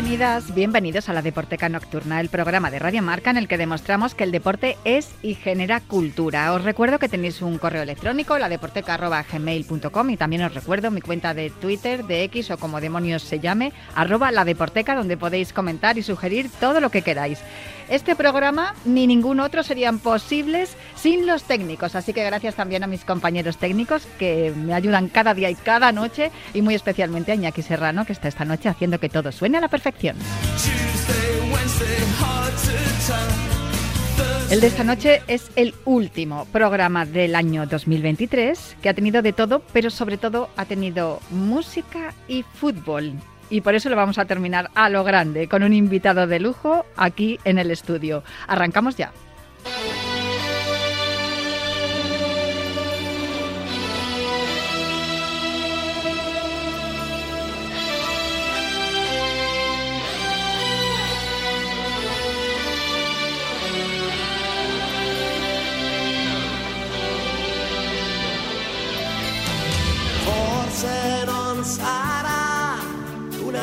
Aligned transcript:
Bienvenidas, 0.00 0.54
bienvenidos 0.54 1.08
a 1.10 1.12
la 1.12 1.20
Deporteca 1.20 1.68
Nocturna, 1.68 2.22
el 2.22 2.30
programa 2.30 2.70
de 2.70 2.78
Radio 2.78 3.02
Marca 3.02 3.28
en 3.28 3.36
el 3.36 3.46
que 3.46 3.58
demostramos 3.58 4.14
que 4.14 4.24
el 4.24 4.32
deporte 4.32 4.78
es 4.86 5.10
y 5.20 5.34
genera 5.34 5.80
cultura. 5.80 6.54
Os 6.54 6.64
recuerdo 6.64 6.98
que 6.98 7.10
tenéis 7.10 7.42
un 7.42 7.58
correo 7.58 7.82
electrónico, 7.82 8.38
ladeporteca.gmail.com 8.38 10.08
y 10.08 10.16
también 10.16 10.42
os 10.44 10.54
recuerdo 10.54 10.90
mi 10.90 11.02
cuenta 11.02 11.34
de 11.34 11.50
Twitter, 11.50 12.06
de 12.06 12.24
X 12.24 12.50
o 12.50 12.56
como 12.56 12.80
demonios 12.80 13.24
se 13.24 13.40
llame, 13.40 13.74
arroba 13.94 14.32
la 14.32 14.46
Deporteca, 14.46 14.94
donde 14.94 15.18
podéis 15.18 15.52
comentar 15.52 15.98
y 15.98 16.02
sugerir 16.02 16.48
todo 16.58 16.80
lo 16.80 16.88
que 16.88 17.02
queráis. 17.02 17.40
Este 17.90 18.14
programa 18.14 18.76
ni 18.84 19.08
ningún 19.08 19.40
otro 19.40 19.64
serían 19.64 19.98
posibles 19.98 20.76
sin 20.94 21.26
los 21.26 21.42
técnicos, 21.42 21.96
así 21.96 22.12
que 22.12 22.22
gracias 22.22 22.54
también 22.54 22.84
a 22.84 22.86
mis 22.86 23.04
compañeros 23.04 23.56
técnicos 23.56 24.06
que 24.16 24.52
me 24.56 24.74
ayudan 24.74 25.08
cada 25.08 25.34
día 25.34 25.50
y 25.50 25.56
cada 25.56 25.90
noche 25.90 26.30
y 26.54 26.62
muy 26.62 26.76
especialmente 26.76 27.32
a 27.32 27.34
Iñaki 27.34 27.62
Serrano 27.62 28.06
que 28.06 28.12
está 28.12 28.28
esta 28.28 28.44
noche 28.44 28.68
haciendo 28.68 29.00
que 29.00 29.08
todo 29.08 29.32
suene 29.32 29.58
a 29.58 29.60
la 29.60 29.66
perfección. 29.66 30.16
El 34.50 34.60
de 34.60 34.66
esta 34.68 34.84
noche 34.84 35.22
es 35.26 35.50
el 35.56 35.74
último 35.84 36.44
programa 36.52 37.06
del 37.06 37.34
año 37.34 37.66
2023 37.66 38.76
que 38.80 38.88
ha 38.88 38.94
tenido 38.94 39.20
de 39.20 39.32
todo, 39.32 39.62
pero 39.72 39.90
sobre 39.90 40.16
todo 40.16 40.48
ha 40.56 40.64
tenido 40.64 41.18
música 41.30 42.14
y 42.28 42.44
fútbol 42.44 43.14
y 43.50 43.60
por 43.60 43.74
eso 43.74 43.90
lo 43.90 43.96
vamos 43.96 44.18
a 44.18 44.24
terminar 44.24 44.70
a 44.74 44.88
lo 44.88 45.04
grande, 45.04 45.48
con 45.48 45.62
un 45.62 45.72
invitado 45.72 46.26
de 46.26 46.40
lujo 46.40 46.86
aquí 46.96 47.38
en 47.44 47.58
el 47.58 47.70
estudio. 47.70 48.22
Arrancamos 48.46 48.96
ya. 48.96 49.12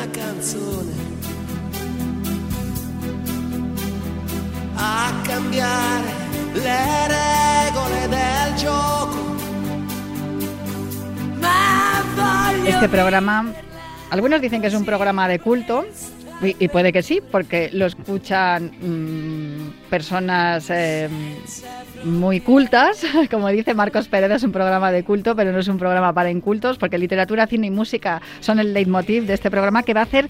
Canzone 0.06 0.92
a 4.76 5.12
cambiare 5.26 6.12
le 6.54 7.08
regole 7.08 8.08
del 8.08 8.56
gioco. 8.56 9.36
Este 12.66 12.88
programa, 12.88 13.52
algunos 14.10 14.40
dicen 14.40 14.60
que 14.60 14.68
es 14.68 14.74
un 14.74 14.84
programa 14.84 15.28
de 15.28 15.38
culto, 15.38 15.84
y, 16.40 16.68
puede 16.68 16.92
que 16.92 17.02
sí, 17.02 17.20
porque 17.20 17.68
lo 17.72 17.86
escuchan 17.86 18.70
mm, 18.80 19.67
personas 19.88 20.68
eh, 20.70 21.08
muy 22.04 22.40
cultas. 22.40 23.04
Como 23.30 23.48
dice 23.48 23.74
Marcos 23.74 24.08
Pérez, 24.08 24.30
es 24.30 24.42
un 24.42 24.52
programa 24.52 24.92
de 24.92 25.04
culto, 25.04 25.34
pero 25.34 25.52
no 25.52 25.58
es 25.58 25.68
un 25.68 25.78
programa 25.78 26.12
para 26.12 26.30
incultos, 26.30 26.78
porque 26.78 26.98
literatura, 26.98 27.46
cine 27.46 27.66
y 27.66 27.70
música 27.70 28.20
son 28.40 28.58
el 28.60 28.72
leitmotiv 28.72 29.26
de 29.26 29.34
este 29.34 29.50
programa 29.50 29.82
que 29.82 29.94
va 29.94 30.00
a 30.00 30.04
hacer 30.04 30.28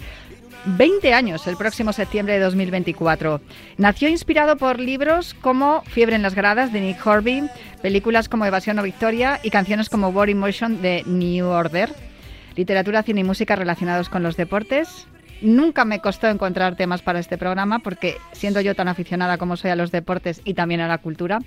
20 0.64 1.14
años 1.14 1.46
el 1.46 1.56
próximo 1.56 1.92
septiembre 1.92 2.34
de 2.34 2.40
2024. 2.40 3.40
Nació 3.76 4.08
inspirado 4.08 4.56
por 4.56 4.78
libros 4.78 5.34
como 5.34 5.82
Fiebre 5.82 6.16
en 6.16 6.22
las 6.22 6.34
gradas 6.34 6.72
de 6.72 6.80
Nick 6.80 7.06
Horby, 7.06 7.48
películas 7.82 8.28
como 8.28 8.44
Evasión 8.44 8.78
o 8.78 8.82
Victoria 8.82 9.40
y 9.42 9.50
canciones 9.50 9.88
como 9.88 10.08
War 10.08 10.34
Motion 10.34 10.82
de 10.82 11.02
New 11.06 11.46
Order. 11.46 11.94
Literatura, 12.56 13.02
cine 13.02 13.20
y 13.20 13.24
música 13.24 13.54
relacionados 13.54 14.08
con 14.08 14.22
los 14.22 14.36
deportes, 14.36 15.06
Nunca 15.40 15.84
me 15.84 16.00
costó 16.00 16.26
encontrar 16.28 16.76
temas 16.76 17.02
para 17.02 17.20
este 17.20 17.38
programa 17.38 17.78
porque 17.78 18.16
siendo 18.32 18.60
yo 18.60 18.74
tan 18.74 18.88
aficionada 18.88 19.38
como 19.38 19.56
soy 19.56 19.70
a 19.70 19.76
los 19.76 19.92
deportes 19.92 20.40
y 20.44 20.54
también 20.54 20.80
a 20.80 20.88
la 20.88 20.98
cultura, 20.98 21.38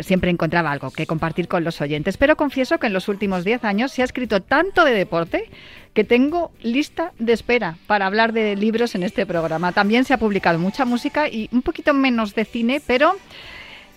siempre 0.00 0.30
encontraba 0.30 0.70
algo 0.70 0.90
que 0.90 1.06
compartir 1.06 1.48
con 1.48 1.64
los 1.64 1.80
oyentes. 1.80 2.16
Pero 2.16 2.36
confieso 2.36 2.78
que 2.78 2.86
en 2.86 2.92
los 2.92 3.08
últimos 3.08 3.44
10 3.44 3.64
años 3.64 3.92
se 3.92 4.02
ha 4.02 4.04
escrito 4.04 4.40
tanto 4.40 4.84
de 4.84 4.92
deporte 4.92 5.50
que 5.92 6.04
tengo 6.04 6.52
lista 6.62 7.12
de 7.18 7.32
espera 7.32 7.76
para 7.86 8.06
hablar 8.06 8.32
de 8.32 8.56
libros 8.56 8.94
en 8.94 9.02
este 9.02 9.26
programa. 9.26 9.72
También 9.72 10.04
se 10.04 10.14
ha 10.14 10.18
publicado 10.18 10.58
mucha 10.58 10.84
música 10.84 11.28
y 11.28 11.48
un 11.52 11.62
poquito 11.62 11.92
menos 11.92 12.34
de 12.34 12.44
cine, 12.46 12.80
pero 12.86 13.16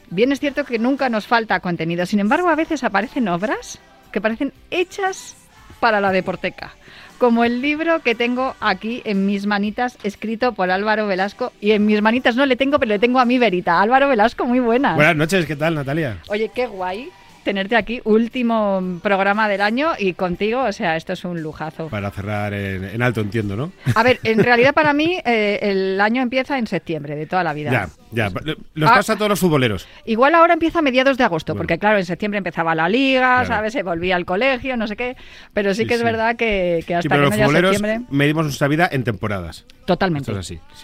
bien 0.09 0.31
es 0.31 0.39
cierto 0.41 0.65
que 0.65 0.79
nunca 0.79 1.07
nos 1.07 1.27
falta 1.27 1.59
contenido. 1.61 2.05
Sin 2.05 2.19
embargo, 2.19 2.49
a 2.49 2.55
veces 2.55 2.83
aparecen 2.83 3.27
obras 3.29 3.79
que 4.11 4.19
parecen 4.19 4.51
hechas 4.71 5.35
para 5.79 6.01
la 6.01 6.11
deporteca 6.11 6.73
como 7.17 7.43
el 7.43 7.61
libro 7.61 7.99
que 8.01 8.15
tengo 8.15 8.55
aquí 8.59 9.01
en 9.05 9.25
mis 9.25 9.45
manitas, 9.45 9.97
escrito 10.03 10.53
por 10.53 10.71
Álvaro 10.71 11.07
Velasco. 11.07 11.51
Y 11.61 11.71
en 11.71 11.85
mis 11.85 12.01
manitas 12.01 12.35
no 12.35 12.45
le 12.45 12.55
tengo, 12.55 12.79
pero 12.79 12.89
le 12.89 12.99
tengo 12.99 13.19
a 13.19 13.25
mi 13.25 13.37
verita. 13.37 13.81
Álvaro 13.81 14.07
Velasco, 14.07 14.45
muy 14.45 14.59
buena. 14.59 14.95
Buenas 14.95 15.15
noches, 15.15 15.45
¿qué 15.45 15.55
tal, 15.55 15.75
Natalia? 15.75 16.17
Oye, 16.27 16.51
qué 16.53 16.67
guay 16.67 17.11
tenerte 17.45 17.78
aquí, 17.78 18.01
último 18.03 19.00
programa 19.01 19.47
del 19.47 19.61
año 19.61 19.91
y 19.97 20.13
contigo, 20.13 20.63
o 20.63 20.72
sea, 20.73 20.97
esto 20.97 21.13
es 21.13 21.23
un 21.23 21.41
lujazo. 21.41 21.88
Para 21.88 22.11
cerrar 22.11 22.53
en, 22.53 23.01
alto, 23.01 23.22
entiendo, 23.22 23.56
¿no? 23.56 23.72
A 23.94 24.03
ver, 24.03 24.19
en 24.23 24.39
realidad 24.44 24.73
para 24.73 24.91
mí 24.91 25.17
eh, 25.23 25.59
el 25.61 26.01
año 26.01 26.22
empieza 26.22 26.57
en 26.57 26.67
septiembre 26.67 27.16
de 27.16 27.28
toda 27.28 27.44
la 27.44 27.53
vida. 27.53 27.72
Ya, 27.72 27.89
ya, 28.11 28.31
los 28.73 28.89
ah, 28.89 28.95
pasa 28.95 29.13
a 29.13 29.16
todos 29.16 29.29
los 29.29 29.39
futboleros. 29.39 29.88
Igual 30.06 30.35
ahora 30.35 30.53
empieza 30.53 30.79
a 30.79 30.81
mediados 30.81 31.17
de 31.17 31.23
agosto, 31.23 31.56
porque 31.56 31.78
claro, 31.78 32.00
en 32.00 32.06
septiembre 32.06 32.39
empezaba 32.39 32.75
la 32.75 32.89
liga, 32.89 33.45
¿sabes? 33.45 33.73
Se 33.73 33.83
volvía 33.83 34.16
al 34.16 34.25
colegio, 34.25 34.75
no 34.75 34.88
sé 34.88 34.97
qué, 34.97 35.16
pero 35.53 35.73
sí, 35.73 35.85
que 35.85 35.94
es 35.94 36.03
verdad 36.03 36.35
que, 36.35 36.79
hasta 36.79 37.01
sí, 37.03 37.07
pero 37.07 37.22
los 37.22 37.35
futboleros 37.35 37.77
medimos 38.09 38.45
nuestra 38.45 38.67
vida 38.67 38.89
en 38.91 39.03
temporadas. 39.03 39.66
Totalmente. 39.85 40.31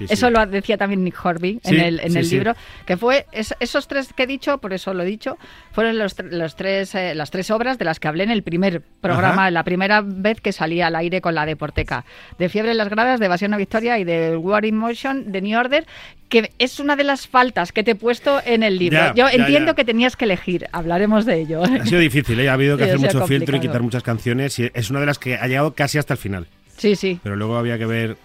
Eso 0.09 0.29
lo 0.29 0.45
decía 0.45 0.77
también 0.77 1.03
Nick 1.03 1.25
Horby 1.25 1.59
en 1.63 1.79
el, 1.79 1.99
en 1.99 2.15
el 2.15 2.29
libro, 2.29 2.55
que 2.85 2.97
fue 2.97 3.25
esos 3.31 3.87
tres 3.87 4.13
que 4.13 4.23
he 4.23 4.27
dicho, 4.27 4.59
por 4.59 4.73
eso 4.73 4.93
lo 4.93 5.01
he 5.03 5.05
dicho, 5.05 5.37
fueron 5.71 5.97
los, 5.97 6.15
los 6.19 6.55
tres, 6.55 6.93
eh, 6.93 7.15
las 7.15 7.31
tres 7.31 7.49
obras 7.49 7.79
de 7.79 7.85
las 7.85 7.99
que 7.99 8.07
hablé 8.07 8.23
en 8.23 8.31
el 8.31 8.43
primer 8.43 8.81
programa, 9.01 9.49
la 9.49 9.63
primera 9.63 10.01
vez 10.01 10.39
que 10.39 10.51
salía 10.51 10.87
al 10.87 10.95
aire 10.95 11.19
con 11.19 11.33
la 11.33 11.45
Deporteca. 11.45 12.05
De 12.37 12.47
Fiebre 12.47 12.71
en 12.71 12.77
las 12.77 12.89
Gradas, 12.89 13.19
de 13.19 13.25
Evasión 13.25 13.53
a 13.53 13.57
Victoria 13.57 13.97
y 13.97 14.03
de 14.03 14.37
War 14.37 14.65
in 14.65 14.77
Motion, 14.77 15.31
de 15.31 15.41
New 15.41 15.59
Order, 15.59 15.85
que 16.29 16.51
es 16.59 16.79
una 16.79 16.95
de 16.95 17.03
las 17.03 17.27
faltas 17.27 17.71
que 17.71 17.83
te 17.83 17.91
he 17.91 17.95
puesto 17.95 18.39
en 18.45 18.61
el 18.61 18.77
libro. 18.77 19.13
Yo 19.15 19.27
entiendo 19.27 19.73
que 19.73 19.83
tenías 19.83 20.15
que 20.15 20.25
elegir, 20.25 20.67
hablaremos 20.71 21.25
de 21.25 21.41
ello. 21.41 21.63
Ha 21.63 21.85
sido 21.85 21.99
difícil, 21.99 22.39
¿eh? 22.39 22.49
ha 22.49 22.53
habido 22.53 22.77
que 22.77 22.83
hacer 22.85 22.99
mucho 22.99 23.25
filtro 23.25 23.57
y 23.57 23.59
quitar 23.59 23.81
muchas 23.81 24.03
canciones 24.03 24.57
y 24.59 24.69
es 24.73 24.89
una 24.91 24.99
de 24.99 25.07
las 25.07 25.17
que 25.17 25.35
ha 25.35 25.47
llegado 25.47 25.73
casi 25.73 25.97
hasta 25.97 26.13
el 26.13 26.19
final. 26.19 26.47
Sí, 26.77 26.95
sí. 26.95 27.19
Pero 27.21 27.35
luego 27.35 27.57
había 27.57 27.77
que 27.77 27.85
ver 27.85 28.17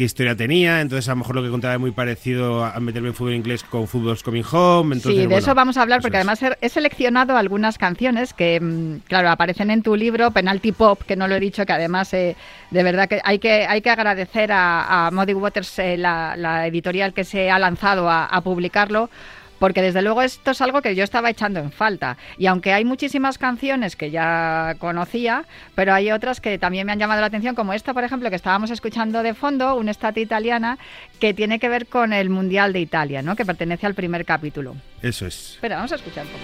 qué 0.00 0.04
historia 0.04 0.34
tenía, 0.34 0.80
entonces 0.80 1.06
a 1.10 1.12
lo 1.12 1.16
mejor 1.16 1.34
lo 1.34 1.42
que 1.42 1.50
contaba 1.50 1.74
es 1.74 1.80
muy 1.80 1.90
parecido 1.90 2.64
a 2.64 2.80
meterme 2.80 3.08
en 3.08 3.14
fútbol 3.14 3.34
inglés 3.34 3.62
con 3.62 3.86
Fútbol's 3.86 4.22
Coming 4.22 4.44
Home. 4.50 4.96
Entonces, 4.96 5.20
sí, 5.20 5.26
de 5.26 5.36
eso 5.36 5.54
vamos 5.54 5.76
a 5.76 5.82
hablar 5.82 6.00
porque 6.00 6.16
además 6.16 6.40
he 6.58 6.68
seleccionado 6.70 7.36
algunas 7.36 7.76
canciones 7.76 8.32
que, 8.32 8.58
mm, 8.58 9.00
claro, 9.06 9.28
aparecen 9.28 9.70
en 9.70 9.82
tu 9.82 9.96
libro, 9.96 10.30
Penalty 10.30 10.72
Pop, 10.72 11.02
que 11.06 11.16
no 11.16 11.28
lo 11.28 11.34
he 11.34 11.40
dicho, 11.40 11.66
que 11.66 11.74
además 11.74 12.14
eh, 12.14 12.34
de 12.70 12.82
verdad 12.82 13.10
que 13.10 13.20
hay 13.22 13.38
que, 13.40 13.66
hay 13.66 13.82
que 13.82 13.90
agradecer 13.90 14.52
a, 14.52 15.08
a 15.08 15.10
Muddy 15.10 15.34
Waters, 15.34 15.78
eh, 15.80 15.98
la, 15.98 16.66
editorial 16.66 17.12
que 17.12 17.24
se 17.24 17.50
ha 17.50 17.58
lanzado 17.58 18.08
a 18.08 18.40
publicarlo 18.40 19.10
porque 19.60 19.82
desde 19.82 20.02
luego 20.02 20.22
esto 20.22 20.50
es 20.50 20.60
algo 20.60 20.82
que 20.82 20.96
yo 20.96 21.04
estaba 21.04 21.30
echando 21.30 21.60
en 21.60 21.70
falta. 21.70 22.16
Y 22.38 22.46
aunque 22.46 22.72
hay 22.72 22.84
muchísimas 22.84 23.38
canciones 23.38 23.94
que 23.94 24.10
ya 24.10 24.74
conocía, 24.78 25.44
pero 25.76 25.94
hay 25.94 26.10
otras 26.10 26.40
que 26.40 26.58
también 26.58 26.86
me 26.86 26.92
han 26.92 26.98
llamado 26.98 27.20
la 27.20 27.28
atención, 27.28 27.54
como 27.54 27.72
esta, 27.72 27.94
por 27.94 28.02
ejemplo, 28.02 28.28
que 28.30 28.36
estábamos 28.36 28.70
escuchando 28.70 29.22
de 29.22 29.34
fondo, 29.34 29.76
una 29.76 29.92
estate 29.92 30.20
italiana, 30.20 30.78
que 31.20 31.34
tiene 31.34 31.60
que 31.60 31.68
ver 31.68 31.86
con 31.86 32.12
el 32.12 32.30
Mundial 32.30 32.72
de 32.72 32.80
Italia, 32.80 33.22
¿no? 33.22 33.36
que 33.36 33.44
pertenece 33.44 33.86
al 33.86 33.94
primer 33.94 34.24
capítulo. 34.24 34.74
Eso 35.02 35.26
es. 35.26 35.52
Espera, 35.52 35.76
vamos 35.76 35.92
a 35.92 35.96
escuchar 35.96 36.26
un 36.26 36.32
poco. 36.32 36.40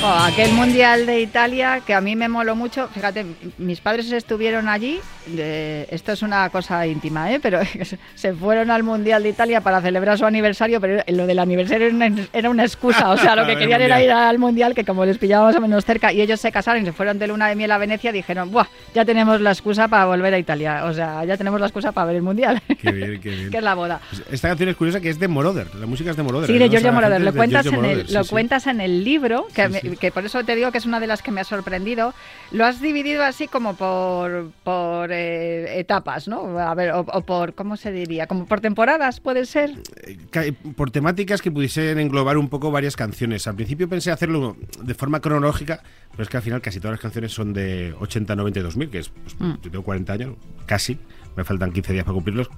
Oh, 0.00 0.06
aquel 0.06 0.52
mundial 0.52 1.06
de 1.06 1.20
Italia 1.20 1.80
que 1.84 1.92
a 1.92 2.00
mí 2.00 2.14
me 2.14 2.28
moló 2.28 2.54
mucho. 2.54 2.86
Fíjate, 2.94 3.26
mis 3.58 3.80
padres 3.80 4.12
estuvieron 4.12 4.68
allí. 4.68 5.00
eh, 5.36 5.88
esto 5.90 6.12
es 6.12 6.22
una 6.22 6.48
cosa 6.50 6.86
íntima, 6.86 7.32
¿eh? 7.32 7.40
pero 7.42 7.58
se 8.14 8.32
fueron 8.32 8.70
al 8.70 8.84
mundial 8.84 9.24
de 9.24 9.30
Italia 9.30 9.60
para 9.60 9.80
celebrar 9.82 10.16
su 10.16 10.24
aniversario. 10.24 10.80
Pero 10.80 11.02
lo 11.08 11.26
del 11.26 11.40
aniversario 11.40 11.88
era 11.88 11.96
una, 11.96 12.10
era 12.32 12.48
una 12.48 12.62
excusa. 12.62 13.10
O 13.10 13.16
sea, 13.16 13.34
lo 13.34 13.44
que 13.44 13.56
querían 13.58 13.82
era 13.82 14.00
ir 14.00 14.12
al 14.12 14.38
mundial, 14.38 14.72
que 14.72 14.84
como 14.84 15.04
les 15.04 15.18
pillaba 15.18 15.46
más 15.46 15.56
o 15.56 15.60
menos 15.60 15.84
cerca 15.84 16.12
y 16.12 16.20
ellos 16.20 16.38
se 16.40 16.52
casaron 16.52 16.80
y 16.84 16.86
se 16.86 16.92
fueron 16.92 17.18
de 17.18 17.26
luna 17.26 17.48
de 17.48 17.56
miel 17.56 17.72
a 17.72 17.78
Venecia, 17.78 18.12
dijeron, 18.12 18.52
¡buah! 18.52 18.66
Ya 18.94 19.04
tenemos 19.04 19.40
la 19.40 19.50
excusa 19.50 19.88
para 19.88 20.06
volver 20.06 20.32
a 20.32 20.38
Italia. 20.38 20.84
O 20.84 20.92
sea, 20.94 21.24
ya 21.24 21.36
tenemos 21.36 21.58
la 21.60 21.66
excusa 21.66 21.90
para 21.90 22.06
ver 22.06 22.16
el 22.16 22.22
mundial. 22.22 22.62
Qué 22.80 22.92
bien, 22.92 23.20
qué 23.20 23.30
bien. 23.36 23.50
que 23.50 23.56
es 23.56 23.64
la 23.64 23.74
boda. 23.74 24.00
Pues 24.10 24.22
Esta 24.30 24.46
canción 24.46 24.68
es 24.68 24.76
curiosa 24.76 25.00
que 25.00 25.10
es 25.10 25.18
de 25.18 25.26
Moroder, 25.26 25.74
la 25.74 25.86
música 25.86 26.12
es 26.12 26.16
de 26.16 26.22
Moroder. 26.22 26.46
Sí, 26.46 26.52
¿no? 26.52 26.58
de 26.60 26.64
O 26.66 26.70
sea, 26.70 26.80
Giorgio 26.80 26.92
Moroder. 26.92 27.20
Lo 27.20 27.34
cuentas, 27.34 27.62
Giorgio 27.64 27.82
en 27.84 27.90
el, 27.98 28.12
lo 28.14 28.22
sí, 28.22 28.30
cuentas 28.30 28.66
en 28.68 28.80
el 28.80 29.02
libro, 29.02 29.48
que, 29.52 29.66
Sí, 29.66 29.72
me-. 29.72 29.87
Que 29.96 30.10
por 30.12 30.24
eso 30.24 30.44
te 30.44 30.54
digo 30.56 30.70
que 30.72 30.78
es 30.78 30.86
una 30.86 31.00
de 31.00 31.06
las 31.06 31.22
que 31.22 31.30
me 31.30 31.40
ha 31.40 31.44
sorprendido. 31.44 32.12
Lo 32.50 32.64
has 32.66 32.80
dividido 32.80 33.22
así 33.24 33.48
como 33.48 33.76
por, 33.76 34.50
por 34.64 35.10
eh, 35.12 35.78
etapas, 35.80 36.28
¿no? 36.28 36.58
A 36.58 36.74
ver, 36.74 36.92
o, 36.92 37.00
o 37.00 37.20
por, 37.22 37.54
¿cómo 37.54 37.76
se 37.76 37.92
diría? 37.92 38.26
Como 38.26 38.46
por 38.46 38.60
temporadas, 38.60 39.20
puede 39.20 39.46
ser. 39.46 39.70
Eh, 40.04 40.16
ca- 40.30 40.44
por 40.76 40.90
temáticas 40.90 41.40
que 41.42 41.50
pudiesen 41.50 41.98
englobar 41.98 42.36
un 42.38 42.48
poco 42.48 42.70
varias 42.70 42.96
canciones. 42.96 43.46
Al 43.46 43.54
principio 43.54 43.88
pensé 43.88 44.10
hacerlo 44.10 44.56
de 44.82 44.94
forma 44.94 45.20
cronológica, 45.20 45.82
pero 46.10 46.22
es 46.22 46.28
que 46.28 46.36
al 46.36 46.42
final 46.42 46.60
casi 46.60 46.80
todas 46.80 46.92
las 46.94 47.00
canciones 47.00 47.32
son 47.32 47.52
de 47.52 47.94
80, 47.98 48.34
90 48.36 48.58
y 48.58 48.62
2000, 48.62 48.90
que 48.90 48.98
es, 48.98 49.08
pues, 49.08 49.36
Mm. 49.40 49.52
yo 49.62 49.70
tengo 49.70 49.84
40 49.84 50.12
años, 50.12 50.34
casi, 50.66 50.98
me 51.36 51.44
faltan 51.44 51.72
15 51.72 51.92
días 51.92 52.04
para 52.04 52.14
cumplirlos. 52.14 52.48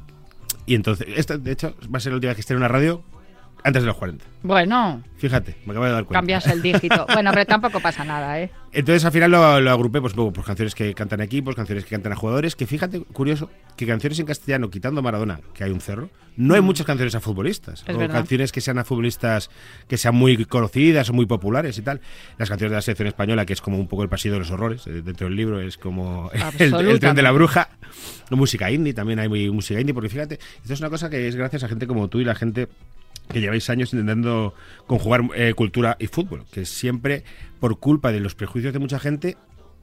Y 0.66 0.74
entonces, 0.74 1.06
esta 1.16 1.36
de 1.38 1.52
hecho 1.52 1.74
va 1.92 1.98
a 1.98 2.00
ser 2.00 2.12
la 2.12 2.16
última 2.16 2.30
vez 2.30 2.36
que 2.36 2.40
esté 2.42 2.52
en 2.54 2.58
una 2.58 2.68
radio 2.68 3.02
antes 3.64 3.82
de 3.82 3.86
los 3.86 3.96
40. 3.96 4.24
Bueno, 4.42 5.02
Fíjate, 5.18 5.54
me 5.66 5.72
acabo 5.72 5.84
de 5.84 5.92
dar 5.92 6.04
cuenta. 6.04 6.18
cambias 6.18 6.46
el 6.46 6.62
dígito. 6.62 7.06
Bueno, 7.12 7.30
pero 7.32 7.44
tampoco 7.44 7.80
pasa 7.80 8.04
nada, 8.04 8.40
¿eh? 8.40 8.50
Entonces 8.72 9.04
al 9.04 9.12
final 9.12 9.30
lo, 9.30 9.60
lo 9.60 9.70
agrupé 9.70 10.00
pues, 10.00 10.14
por 10.14 10.32
canciones 10.44 10.74
que 10.74 10.94
cantan 10.94 11.20
equipos, 11.20 11.54
canciones 11.54 11.84
que 11.84 11.90
cantan 11.90 12.12
a 12.12 12.16
jugadores, 12.16 12.56
que 12.56 12.66
fíjate, 12.66 13.00
curioso, 13.00 13.50
que 13.76 13.86
canciones 13.86 14.18
en 14.18 14.26
castellano, 14.26 14.70
quitando 14.70 15.02
Maradona, 15.02 15.40
que 15.52 15.64
hay 15.64 15.70
un 15.70 15.80
cerro, 15.80 16.08
no 16.36 16.54
hay 16.54 16.62
muchas 16.62 16.86
canciones 16.86 17.14
a 17.14 17.20
futbolistas. 17.20 17.82
Mm. 17.82 17.90
Es 17.90 17.96
o 17.96 17.98
verdad. 17.98 18.14
canciones 18.14 18.52
que 18.52 18.60
sean 18.62 18.78
a 18.78 18.84
futbolistas 18.84 19.50
que 19.88 19.98
sean 19.98 20.14
muy 20.14 20.42
conocidas 20.46 21.10
o 21.10 21.12
muy 21.12 21.26
populares 21.26 21.76
y 21.76 21.82
tal. 21.82 22.00
Las 22.38 22.48
canciones 22.48 22.70
de 22.70 22.76
la 22.76 22.82
selección 22.82 23.08
española, 23.08 23.44
que 23.44 23.52
es 23.52 23.60
como 23.60 23.76
un 23.76 23.88
poco 23.88 24.02
el 24.04 24.08
pasillo 24.08 24.34
de 24.34 24.40
los 24.40 24.50
horrores, 24.50 24.86
eh, 24.86 25.02
dentro 25.02 25.26
del 25.26 25.36
libro 25.36 25.60
es 25.60 25.76
como 25.76 26.30
el, 26.58 26.74
el 26.74 27.00
tren 27.00 27.14
de 27.14 27.22
la 27.22 27.32
bruja. 27.32 27.68
Música 28.30 28.70
indie, 28.70 28.94
también 28.94 29.18
hay 29.18 29.28
muy 29.28 29.50
música 29.50 29.80
indie, 29.80 29.92
porque 29.92 30.08
fíjate, 30.08 30.38
esto 30.62 30.72
es 30.72 30.80
una 30.80 30.88
cosa 30.88 31.10
que 31.10 31.26
es 31.28 31.34
gracias 31.36 31.64
a 31.64 31.68
gente 31.68 31.86
como 31.86 32.08
tú 32.08 32.20
y 32.20 32.24
la 32.24 32.36
gente 32.36 32.68
que 33.32 33.40
lleváis 33.40 33.70
años 33.70 33.92
intentando 33.92 34.54
conjugar 34.86 35.22
eh, 35.34 35.54
cultura 35.54 35.96
y 35.98 36.06
fútbol, 36.06 36.44
que 36.52 36.64
siempre, 36.64 37.24
por 37.60 37.78
culpa 37.78 38.12
de 38.12 38.20
los 38.20 38.34
prejuicios 38.34 38.72
de 38.72 38.78
mucha 38.78 38.98
gente, 38.98 39.36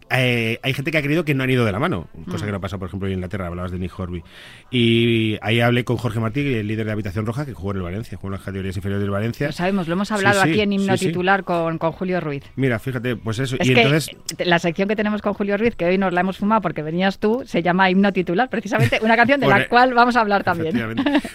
eh, 0.09 0.59
hay 0.63 0.73
gente 0.73 0.91
que 0.91 0.97
ha 0.97 1.01
creído 1.01 1.25
que 1.25 1.33
no 1.33 1.43
han 1.43 1.49
ido 1.49 1.65
de 1.65 1.71
la 1.71 1.79
mano, 1.79 2.07
cosa 2.29 2.45
que 2.45 2.51
no 2.51 2.61
pasa, 2.61 2.77
por 2.77 2.87
ejemplo, 2.87 3.07
en 3.07 3.15
Inglaterra, 3.15 3.47
hablabas 3.47 3.71
de 3.71 3.79
Nick 3.79 3.97
Horby. 3.99 4.23
Y 4.71 5.37
ahí 5.41 5.59
hablé 5.61 5.83
con 5.83 5.97
Jorge 5.97 6.19
Martí, 6.19 6.41
el 6.41 6.67
líder 6.67 6.85
de 6.85 6.91
Habitación 6.91 7.25
Roja, 7.25 7.45
que 7.45 7.53
jugó 7.53 7.71
en 7.71 7.77
el 7.77 7.83
Valencia, 7.83 8.17
jugó 8.17 8.27
en 8.29 8.33
las 8.33 8.41
categorías 8.41 8.75
inferiores 8.75 9.01
del 9.01 9.09
Valencia. 9.11 9.47
Lo 9.47 9.53
sabemos, 9.53 9.87
lo 9.87 9.93
hemos 9.93 10.11
hablado 10.11 10.41
Sí, 10.41 10.47
sí, 10.47 10.51
aquí 10.53 10.61
en 10.61 10.73
Himno 10.73 10.97
sí. 10.97 11.07
Titular 11.07 11.43
con, 11.43 11.77
con 11.77 11.91
Julio 11.91 12.19
Ruiz. 12.21 12.43
Mira, 12.55 12.79
fíjate, 12.79 13.15
pues 13.15 13.39
eso. 13.39 13.55
Es 13.59 13.67
y 13.69 13.73
que 13.73 13.81
entonces, 13.81 14.15
la 14.45 14.59
sección 14.59 14.87
que 14.87 14.95
tenemos 14.95 15.21
con 15.21 15.33
Julio 15.33 15.57
Ruiz, 15.57 15.75
que 15.75 15.85
hoy 15.85 15.97
nos 15.97 16.13
la 16.13 16.21
hemos 16.21 16.37
fumado 16.37 16.61
porque 16.61 16.83
venías 16.83 17.19
tú, 17.19 17.43
se 17.45 17.61
llama 17.63 17.89
Himno 17.89 18.13
Titular, 18.13 18.49
precisamente 18.49 18.99
una 19.01 19.15
canción 19.15 19.39
de 19.39 19.47
la 19.47 19.67
cual 19.69 19.93
vamos 19.93 20.15
a 20.15 20.21
hablar 20.21 20.43
también. 20.43 20.75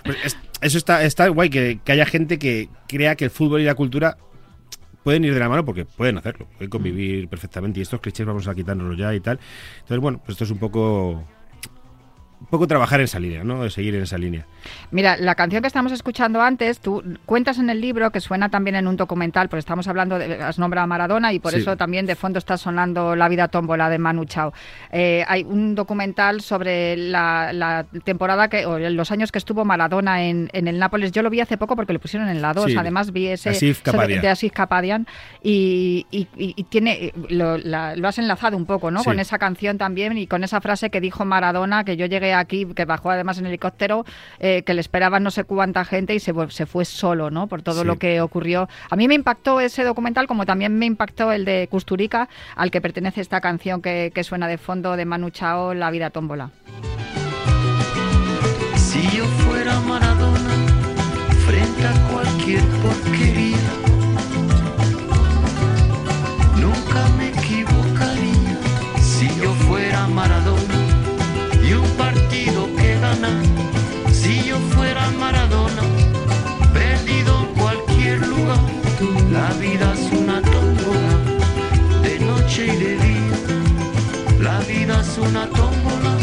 Pues 0.05 0.17
es- 0.25 0.39
eso 0.61 0.79
está, 0.79 1.03
está 1.05 1.27
guay, 1.29 1.51
que, 1.51 1.81
que 1.85 1.93
haya 1.93 2.07
gente 2.07 2.39
que 2.39 2.69
crea 2.87 3.17
que 3.17 3.25
el 3.25 3.31
fútbol 3.31 3.61
y 3.61 3.65
la 3.65 3.75
cultura 3.75 4.17
pueden 5.03 5.25
ir 5.25 5.35
de 5.35 5.41
la 5.41 5.49
mano 5.49 5.65
porque 5.65 5.85
pueden 5.85 6.19
hacerlo, 6.19 6.47
pueden 6.57 6.71
convivir 6.71 7.29
perfectamente 7.29 7.81
y 7.81 7.83
estos 7.83 8.01
clichés 8.01 8.27
vamos 8.27 8.49
a 8.49 8.55
quitárnoslos 8.55 8.99
ya 8.99 9.15
y 9.15 9.21
tal. 9.21 9.39
Entonces, 9.81 9.99
bueno, 9.99 10.19
pues 10.19 10.31
esto 10.31 10.45
es 10.45 10.51
un 10.51 10.59
poco 10.59 11.25
un 12.43 12.47
poco 12.49 12.67
trabajar 12.67 13.01
en 13.01 13.05
esa 13.05 13.19
línea, 13.21 13.45
¿no? 13.45 13.63
De 13.63 13.71
seguir 13.71 13.95
en 13.95 14.03
esa 14.03 14.19
línea. 14.19 14.45
Mira, 14.91 15.17
la 15.17 15.35
canción 15.35 15.63
que 15.63 15.69
estamos 15.69 15.93
escuchando 15.93 16.43
antes, 16.43 16.81
tú 16.81 17.03
cuentas 17.25 17.59
en 17.59 17.71
el 17.71 17.81
libro 17.81 18.11
que 18.11 18.21
suena 18.21 18.49
también 18.51 18.77
en 18.77 18.87
un 18.87 18.97
documental, 18.97 19.49
porque 19.49 19.61
estamos 19.61 19.87
hablando 19.89 20.19
de, 20.19 20.43
has 20.43 20.59
nombrado 20.59 20.85
a 20.85 20.87
Maradona 20.87 21.33
y 21.33 21.39
por 21.39 21.53
Sí. 21.53 21.59
eso 21.61 21.77
también 21.77 22.05
de 22.05 22.15
fondo 22.17 22.39
está 22.39 22.57
sonando 22.57 23.15
La 23.17 23.29
vida 23.29 23.49
tómbola 23.49 23.89
de 23.89 23.99
Manu 23.99 24.25
Chao. 24.25 24.53
Eh, 24.91 25.25
hay 25.29 25.45
un 25.45 25.75
documental 25.75 26.41
sobre 26.41 26.97
la, 26.97 27.53
la 27.53 27.87
temporada 28.05 28.49
que, 28.49 28.67
o 28.67 28.79
los 28.79 29.11
años 29.13 29.33
que 29.33 29.39
estuvo 29.39 29.65
Maradona 29.65 30.23
en, 30.25 30.51
en 30.53 30.69
el 30.69 30.79
Nápoles. 30.79 31.13
Yo 31.13 31.23
lo 31.23 31.31
vi 31.31 31.41
hace 31.41 31.57
poco 31.57 31.77
porque 31.77 31.93
lo 31.93 32.01
pusieron 32.01 32.29
en 32.29 32.43
la 32.43 32.53
2, 32.53 32.73
Sí. 32.73 32.77
además 32.77 33.13
vi 33.13 33.29
ese 33.29 33.51
Asif 33.51 33.83
de- 33.85 34.29
Asif 34.29 34.53
Kapadian 34.53 35.07
y, 35.43 36.07
y- 36.11 36.27
y- 36.37 36.55
y 36.57 36.65
tiene 36.65 37.13
lo, 37.29 37.59
la- 37.59 37.97
lo 37.97 38.09
has 38.09 38.19
enlazado 38.19 38.57
un 38.57 38.67
poco, 38.67 38.91
¿no? 38.91 39.01
Sí. 39.01 39.05
Con 39.05 39.21
esa 39.21 39.39
canción 39.39 39.79
también 39.79 40.17
y 40.19 40.27
con 40.27 40.45
esa 40.45 40.61
frase 40.61 40.91
que 40.91 41.01
dijo 41.01 41.25
Maradona, 41.25 41.85
que 41.85 41.97
yo 41.97 42.07
llegué 42.07 42.32
aquí, 42.35 42.67
que 42.75 42.85
bajó 42.85 43.11
además 43.11 43.39
en 43.39 43.47
helicóptero, 43.47 44.05
eh, 44.39 44.63
que 44.65 44.75
le 44.75 44.81
esperaban 44.81 45.23
no 45.23 45.31
sé 45.31 45.45
cuánta 45.45 45.85
gente 45.85 46.15
y 46.15 46.21
se, 46.21 46.33
se 46.51 46.67
fue 46.67 46.85
solo, 46.85 47.31
¿no? 47.31 47.47
Por 47.47 47.63
todo 47.63 47.81
Sí. 47.83 47.87
lo 47.87 47.97
que 47.99 48.21
ocurrió. 48.21 48.69
A 48.91 48.97
mí 48.97 49.09
me 49.09 49.15
impactó 49.15 49.61
ese 49.61 49.85
documental, 49.85 50.27
como 50.27 50.47
también 50.47 50.79
me 50.79 50.87
impactó 50.87 51.33
el 51.33 51.45
de 51.45 51.69
Custurica, 51.71 52.29
al 52.57 52.71
que 52.71 52.81
pertenece 52.81 53.21
esta 53.21 53.41
canción 53.41 53.83
que, 53.83 54.13
que 54.15 54.25
suena 54.25 54.49
de 54.49 54.59
fondo 54.59 54.97
de 54.97 55.05
Manu 55.05 55.31
Chao, 55.31 55.75
La 55.75 55.91
vida 55.91 56.11
tómbola. 56.11 56.51
Si 58.77 59.03
yo 59.17 59.25
fuera 59.25 59.79
Maradona, 59.81 60.39
frente 61.47 61.87
a 61.87 62.09
cualquier 62.13 62.63
porquería, 62.83 63.57
una 85.29 85.47
tómbola, 85.47 86.17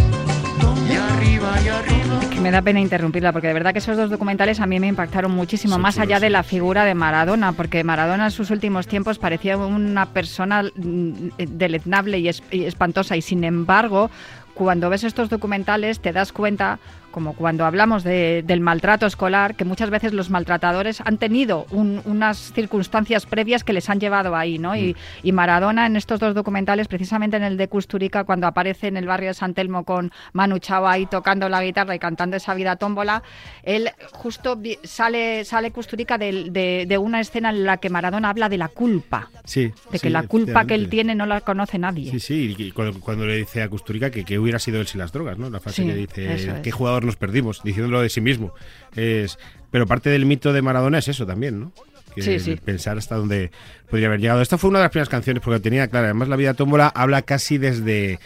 y 0.90 0.96
arriba 0.96 1.52
y 1.64 1.68
arriba. 1.70 2.20
Me 2.42 2.52
da 2.52 2.62
pena 2.62 2.80
interrumpirla, 2.80 3.32
porque 3.34 3.48
de 3.48 3.54
verdad 3.54 3.74
que 3.74 3.80
esos 3.80 3.98
dos 3.98 4.10
documentales 4.10 4.60
a 4.60 4.66
mí 4.66 4.80
me 4.80 4.88
impactaron 4.88 5.32
muchísimo, 5.32 5.78
más 5.78 6.00
allá 6.00 6.20
de 6.20 6.30
la 6.30 6.44
figura 6.44 6.86
de 6.86 6.96
Maradona, 6.96 7.52
porque 7.52 7.84
Maradona 7.84 8.26
en 8.26 8.32
sus 8.32 8.50
últimos 8.50 8.88
tiempos 8.88 9.20
parecía 9.20 9.58
una 9.58 10.06
persona 10.08 10.64
mm, 10.64 11.12
deleznable 11.50 12.20
y, 12.20 12.30
es- 12.30 12.44
y 12.52 12.64
espantosa, 12.64 13.18
y 13.18 13.22
sin 13.22 13.44
embargo, 13.44 14.10
cuando 14.54 14.90
ves 14.90 15.04
estos 15.04 15.30
documentales 15.30 16.00
te 16.00 16.12
das 16.14 16.32
cuenta, 16.32 16.80
como 17.12 17.34
cuando 17.34 17.66
hablamos 17.66 18.04
de- 18.04 18.44
del 18.46 18.62
maltrato 18.62 19.06
escolar, 19.06 19.56
que 19.56 19.66
muchas 19.66 19.90
veces 19.90 20.14
los 20.14 20.30
maltratadores 20.30 21.02
han 21.02 21.18
tenido 21.18 21.66
un- 21.72 22.02
unas 22.06 22.52
circunstancias 22.54 23.26
previas 23.26 23.64
que 23.64 23.74
les 23.74 23.90
han 23.90 24.00
llevado 24.00 24.36
ahí, 24.36 24.60
¿no? 24.60 24.76
Y, 24.76 24.96
y 25.24 25.32
Maradona 25.32 25.86
en 25.86 25.96
estos 25.96 26.20
dos 26.20 26.34
documentales, 26.36 26.88
precisamente 26.88 27.38
en 27.38 27.44
el 27.44 27.58
de 27.58 27.68
Custurica, 27.68 28.24
cuando 28.24 28.48
aparece 28.48 28.88
en 28.88 28.98
el 28.98 29.06
barrio 29.08 29.30
de 29.30 29.34
San 29.34 29.54
Telmo 29.54 29.84
con 29.86 30.12
Manu 30.34 30.60
Chao 30.60 30.88
ahí 30.88 31.06
tocando 31.06 31.50
la 31.50 31.64
guitarra 31.64 31.96
y 31.96 32.00
cantando 32.00 32.38
esa 32.38 32.54
vida 32.54 32.76
tómbola, 32.76 33.24
él 33.64 33.90
justo 34.12 34.60
sale, 34.84 35.46
sale 35.46 35.72
Custurica 35.72 36.18
de, 36.18 36.86
de 36.88 36.98
una 36.98 37.20
escena 37.20 37.50
en 37.50 37.64
la 37.66 37.78
que 37.78 37.90
Maradona 37.90 38.30
habla 38.30 38.50
de 38.50 38.58
la 38.58 38.68
culpa, 38.68 39.30
Sí. 39.46 39.72
de 39.92 39.98
sí, 39.98 40.00
que 40.00 40.10
la 40.10 40.24
culpa 40.24 40.66
que 40.66 40.76
él 40.76 40.90
tiene 40.90 41.16
no 41.16 41.26
la 41.26 41.42
conoce 41.42 41.78
nadie. 41.80 42.12
Sí, 42.12 42.20
sí, 42.20 42.56
y 42.58 42.72
cuando, 42.72 43.00
cuando 43.00 43.26
le 43.26 43.38
dice 43.38 43.62
a 43.62 43.70
Custurica 43.70 44.10
que, 44.12 44.24
que 44.24 44.38
hubiera 44.40 44.60
sido 44.60 44.80
él 44.82 44.88
sin 44.88 45.00
las 45.00 45.12
drogas, 45.12 45.38
¿no? 45.38 45.50
La 45.50 45.60
frase 45.60 45.82
Sí, 45.84 45.88
que 45.88 45.96
dice, 45.96 46.34
es. 46.34 46.50
¿qué 46.62 46.72
nos 47.06 47.16
perdimos? 47.16 47.62
Diciéndolo 47.64 48.02
de 48.02 48.10
sí 48.10 48.22
mismo. 48.22 48.54
Es, 48.96 49.38
pero 49.72 49.86
parte 49.88 50.10
del 50.10 50.26
mito 50.26 50.54
de 50.54 50.62
Maradona 50.62 50.98
es 51.00 51.08
eso 51.08 51.26
también, 51.26 51.60
¿no? 51.60 51.72
Que 52.16 52.22
Sí, 52.24 52.40
sí. 52.40 52.56
Pensar 52.56 52.98
hasta 52.98 53.16
dónde 53.16 53.52
podría 53.90 54.08
haber 54.08 54.20
llegado. 54.20 54.42
Esta 54.42 54.58
fue 54.58 54.70
una 54.72 54.80
de 54.80 54.86
las 54.86 54.92
primeras 54.92 55.10
canciones 55.10 55.44
porque 55.44 55.60
tenía, 55.60 55.88
claro, 55.88 56.06
además 56.06 56.28
la 56.28 56.36
vida 56.36 56.54
tómbola 56.54 56.88
habla 56.88 57.22
casi 57.22 57.58
desde... 57.58 58.20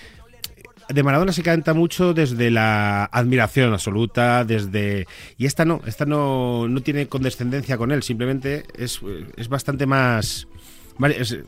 De 0.90 1.02
Maradona 1.02 1.32
se 1.32 1.44
canta 1.44 1.74
mucho 1.74 2.14
desde 2.14 2.52
la 2.52 3.06
admiración 3.06 3.74
absoluta, 3.74 4.44
desde... 4.44 5.08
Y 5.38 5.46
esta 5.46 5.64
no, 5.66 5.82
esta 5.86 6.06
no, 6.06 6.68
no 6.68 6.82
tiene 6.82 7.08
condescendencia 7.08 7.78
con 7.78 7.92
él, 7.92 8.04
simplemente 8.04 8.66
es, 8.78 9.00
es 9.38 9.48
bastante 9.48 9.86
más... 9.86 10.48
Es- 11.16 11.40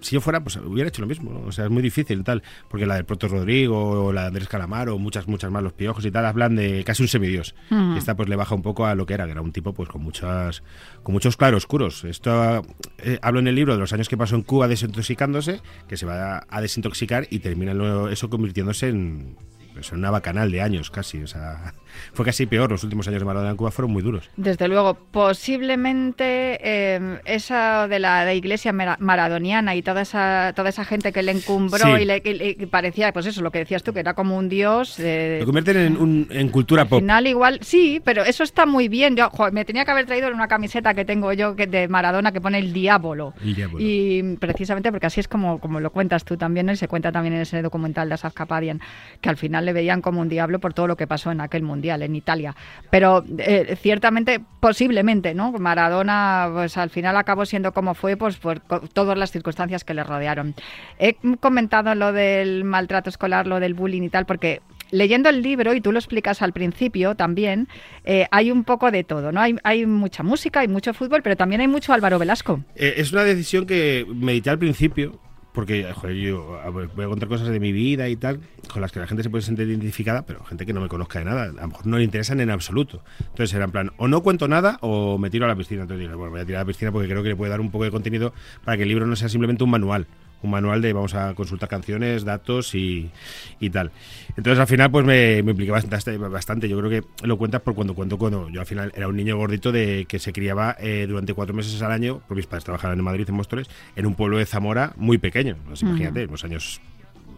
si 0.00 0.14
yo 0.14 0.20
fuera, 0.20 0.42
pues 0.42 0.56
hubiera 0.56 0.88
hecho 0.88 1.02
lo 1.02 1.08
mismo, 1.08 1.32
¿no? 1.32 1.46
O 1.46 1.52
sea, 1.52 1.64
es 1.64 1.70
muy 1.70 1.82
difícil 1.82 2.24
tal, 2.24 2.42
porque 2.68 2.86
la 2.86 2.94
del 2.94 3.04
Proto 3.04 3.28
Rodrigo 3.28 4.06
o 4.06 4.12
la 4.12 4.22
de 4.22 4.26
Andrés 4.28 4.48
Calamaro, 4.48 4.98
muchas, 4.98 5.28
muchas 5.28 5.50
más, 5.50 5.62
los 5.62 5.72
piojos 5.72 6.04
y 6.04 6.10
tal, 6.10 6.26
hablan 6.26 6.56
de 6.56 6.84
casi 6.84 7.02
un 7.02 7.08
semidios. 7.08 7.54
Mm. 7.70 7.94
Y 7.94 7.98
esta 7.98 8.16
pues 8.16 8.28
le 8.28 8.36
baja 8.36 8.54
un 8.54 8.62
poco 8.62 8.86
a 8.86 8.94
lo 8.94 9.06
que 9.06 9.14
era, 9.14 9.26
que 9.26 9.32
era 9.32 9.42
un 9.42 9.52
tipo 9.52 9.72
pues 9.72 9.88
con 9.88 10.02
muchas, 10.02 10.62
con 11.02 11.12
muchos 11.12 11.36
claroscuros. 11.36 12.04
Esto 12.04 12.64
eh, 12.98 13.18
hablo 13.22 13.40
en 13.40 13.48
el 13.48 13.54
libro 13.54 13.74
de 13.74 13.80
los 13.80 13.92
años 13.92 14.08
que 14.08 14.16
pasó 14.16 14.36
en 14.36 14.42
Cuba 14.42 14.68
desintoxicándose, 14.68 15.60
que 15.88 15.96
se 15.96 16.06
va 16.06 16.38
a, 16.38 16.46
a 16.48 16.60
desintoxicar 16.60 17.26
y 17.30 17.40
termina 17.40 17.74
luego 17.74 18.08
eso 18.08 18.30
convirtiéndose 18.30 18.88
en 18.88 19.36
es 19.78 19.92
una 19.92 20.10
bacanal 20.10 20.50
de 20.50 20.60
años 20.60 20.90
casi. 20.90 21.22
O 21.22 21.26
sea, 21.26 21.74
fue 22.12 22.24
casi 22.24 22.46
peor. 22.46 22.70
Los 22.70 22.84
últimos 22.84 23.06
años 23.08 23.20
de 23.20 23.24
Maradona 23.26 23.50
en 23.50 23.56
Cuba 23.56 23.70
fueron 23.70 23.92
muy 23.92 24.02
duros. 24.02 24.28
Desde 24.36 24.68
luego, 24.68 24.94
posiblemente 25.10 26.58
eh, 26.62 27.20
esa 27.24 27.86
de 27.88 27.98
la 27.98 28.24
de 28.24 28.34
iglesia 28.36 28.72
mara- 28.72 28.96
maradoniana 29.00 29.74
y 29.74 29.82
toda 29.82 30.02
esa 30.02 30.52
toda 30.54 30.68
esa 30.68 30.84
gente 30.84 31.12
que 31.12 31.22
le 31.22 31.32
encumbró 31.32 31.78
Sí. 31.96 32.02
y 32.02 32.04
le 32.04 32.22
y 32.24 32.66
parecía, 32.66 33.12
pues 33.12 33.26
eso, 33.26 33.42
lo 33.42 33.50
que 33.50 33.58
decías 33.58 33.82
tú, 33.82 33.92
que 33.92 34.00
era 34.00 34.14
como 34.14 34.36
un 34.36 34.48
dios. 34.48 34.96
eh, 34.98 35.38
Lo 35.40 35.46
convierten 35.46 35.76
en, 35.76 35.96
un- 35.96 36.26
en 36.30 36.48
cultura 36.48 36.82
al 36.82 36.88
pop. 36.88 37.00
final 37.00 37.26
igual, 37.26 37.58
sí, 37.62 38.00
pero 38.04 38.22
eso 38.24 38.42
está 38.42 38.66
muy 38.66 38.88
bien. 38.88 39.16
Yo 39.16 39.28
jo, 39.30 39.50
me 39.52 39.64
tenía 39.64 39.84
que 39.84 39.90
haber 39.90 40.06
traído 40.06 40.28
una 40.32 40.48
camiseta 40.48 40.94
que 40.94 41.04
tengo 41.04 41.32
yo 41.32 41.56
que 41.56 41.66
de 41.66 41.88
Maradona 41.88 42.32
que 42.32 42.40
pone 42.40 42.58
el 42.58 42.72
diablo. 42.72 43.34
El 43.42 43.54
diablo. 43.54 43.78
Y 43.80 44.36
precisamente 44.36 44.90
porque 44.90 45.06
así 45.06 45.20
es 45.20 45.28
como, 45.28 45.58
como 45.58 45.80
lo 45.80 45.90
cuentas 45.90 46.24
tú 46.24 46.36
también, 46.36 46.66
¿no? 46.66 46.72
y 46.72 46.76
se 46.76 46.88
cuenta 46.88 47.12
también 47.12 47.34
en 47.34 47.40
ese 47.42 47.62
documental 47.62 48.08
de 48.08 48.14
Asaf 48.14 48.34
Kapadian, 48.34 48.80
que 49.20 49.28
al 49.28 49.36
final 49.36 49.64
le 49.66 49.72
veían 49.72 50.00
como 50.02 50.20
un 50.20 50.28
diablo 50.28 50.58
por 50.58 50.74
todo 50.74 50.86
lo 50.86 50.96
que 50.96 51.06
pasó 51.06 51.30
en 51.30 51.40
aquel 51.40 51.62
en 51.84 52.14
Italia. 52.14 52.54
Pero 52.90 53.24
eh, 53.38 53.76
ciertamente, 53.80 54.40
posiblemente, 54.60 55.34
¿no? 55.34 55.52
Maradona, 55.52 56.50
pues 56.52 56.76
al 56.76 56.90
final 56.90 57.16
acabó 57.16 57.46
siendo 57.46 57.72
como 57.72 57.94
fue, 57.94 58.16
pues 58.16 58.36
por 58.36 58.60
todas 58.60 59.18
las 59.18 59.30
circunstancias 59.30 59.84
que 59.84 59.94
le 59.94 60.04
rodearon. 60.04 60.54
He 60.98 61.16
comentado 61.40 61.94
lo 61.94 62.12
del 62.12 62.64
maltrato 62.64 63.10
escolar, 63.10 63.46
lo 63.46 63.60
del 63.60 63.74
bullying 63.74 64.02
y 64.02 64.08
tal, 64.08 64.26
porque 64.26 64.60
leyendo 64.90 65.28
el 65.28 65.42
libro, 65.42 65.74
y 65.74 65.80
tú 65.80 65.92
lo 65.92 65.98
explicas 65.98 66.42
al 66.42 66.52
principio 66.52 67.14
también, 67.14 67.68
eh, 68.04 68.26
hay 68.30 68.50
un 68.50 68.64
poco 68.64 68.90
de 68.90 69.04
todo, 69.04 69.32
¿no? 69.32 69.40
Hay, 69.40 69.56
hay 69.62 69.86
mucha 69.86 70.22
música, 70.22 70.60
hay 70.60 70.68
mucho 70.68 70.94
fútbol, 70.94 71.22
pero 71.22 71.36
también 71.36 71.60
hay 71.60 71.68
mucho 71.68 71.92
Álvaro 71.92 72.18
Velasco. 72.18 72.60
Eh, 72.74 72.94
es 72.96 73.12
una 73.12 73.24
decisión 73.24 73.66
que 73.66 74.06
medité 74.08 74.50
al 74.50 74.58
principio, 74.58 75.20
porque 75.52 75.92
yo 76.22 76.60
voy 76.72 77.04
a 77.04 77.08
contar 77.08 77.28
cosas 77.28 77.48
de 77.48 77.60
mi 77.60 77.72
vida 77.72 78.08
y 78.08 78.16
tal, 78.16 78.40
con 78.72 78.80
las 78.80 78.92
que 78.92 79.00
la 79.00 79.06
gente 79.06 79.22
se 79.22 79.30
puede 79.30 79.42
sentir 79.42 79.68
identificada, 79.68 80.22
pero 80.22 80.44
gente 80.44 80.64
que 80.66 80.72
no 80.72 80.80
me 80.80 80.88
conozca 80.88 81.18
de 81.18 81.24
nada, 81.24 81.44
a 81.44 81.46
lo 81.48 81.68
mejor 81.68 81.86
no 81.86 81.98
le 81.98 82.04
interesan 82.04 82.40
en 82.40 82.50
absoluto. 82.50 83.02
Entonces 83.20 83.54
era 83.54 83.64
en 83.64 83.70
plan, 83.70 83.92
o 83.96 84.08
no 84.08 84.22
cuento 84.22 84.48
nada 84.48 84.78
o 84.80 85.18
me 85.18 85.30
tiro 85.30 85.44
a 85.44 85.48
la 85.48 85.56
piscina. 85.56 85.82
Entonces 85.82 86.06
dije, 86.06 86.14
bueno, 86.14 86.30
voy 86.30 86.40
a 86.40 86.44
tirar 86.44 86.60
a 86.60 86.64
la 86.64 86.66
piscina 86.66 86.92
porque 86.92 87.08
creo 87.08 87.22
que 87.22 87.30
le 87.30 87.36
puede 87.36 87.50
dar 87.50 87.60
un 87.60 87.70
poco 87.70 87.84
de 87.84 87.90
contenido 87.90 88.32
para 88.64 88.76
que 88.76 88.84
el 88.84 88.88
libro 88.88 89.06
no 89.06 89.16
sea 89.16 89.28
simplemente 89.28 89.64
un 89.64 89.70
manual. 89.70 90.06
Un 90.42 90.50
manual 90.50 90.80
de 90.80 90.92
vamos 90.92 91.14
a 91.14 91.34
consultar 91.34 91.68
canciones, 91.68 92.24
datos 92.24 92.74
y, 92.74 93.10
y 93.58 93.70
tal. 93.70 93.90
Entonces 94.36 94.58
al 94.58 94.66
final 94.66 94.90
pues 94.90 95.04
me, 95.04 95.42
me 95.42 95.50
impliqué 95.50 95.70
bastante, 95.70 96.16
bastante. 96.16 96.68
Yo 96.68 96.78
creo 96.78 96.90
que 96.90 97.26
lo 97.26 97.36
cuentas 97.36 97.60
por 97.60 97.74
cuando 97.74 97.94
cuento 97.94 98.18
cuando 98.18 98.48
yo 98.48 98.60
al 98.60 98.66
final 98.66 98.92
era 98.94 99.08
un 99.08 99.16
niño 99.16 99.36
gordito 99.36 99.72
de 99.72 100.06
que 100.08 100.18
se 100.18 100.32
criaba 100.32 100.76
eh, 100.78 101.06
durante 101.08 101.34
cuatro 101.34 101.54
meses 101.54 101.80
al 101.82 101.92
año, 101.92 102.20
porque 102.26 102.40
mis 102.40 102.46
padres 102.46 102.64
trabajaban 102.64 102.98
en 102.98 103.04
Madrid, 103.04 103.28
en 103.28 103.34
Móstoles, 103.34 103.68
en 103.96 104.06
un 104.06 104.14
pueblo 104.14 104.38
de 104.38 104.46
Zamora 104.46 104.92
muy 104.96 105.18
pequeño. 105.18 105.56
Pues, 105.66 105.82
imagínate, 105.82 106.22
en 106.22 106.30
los 106.30 106.44
años 106.44 106.80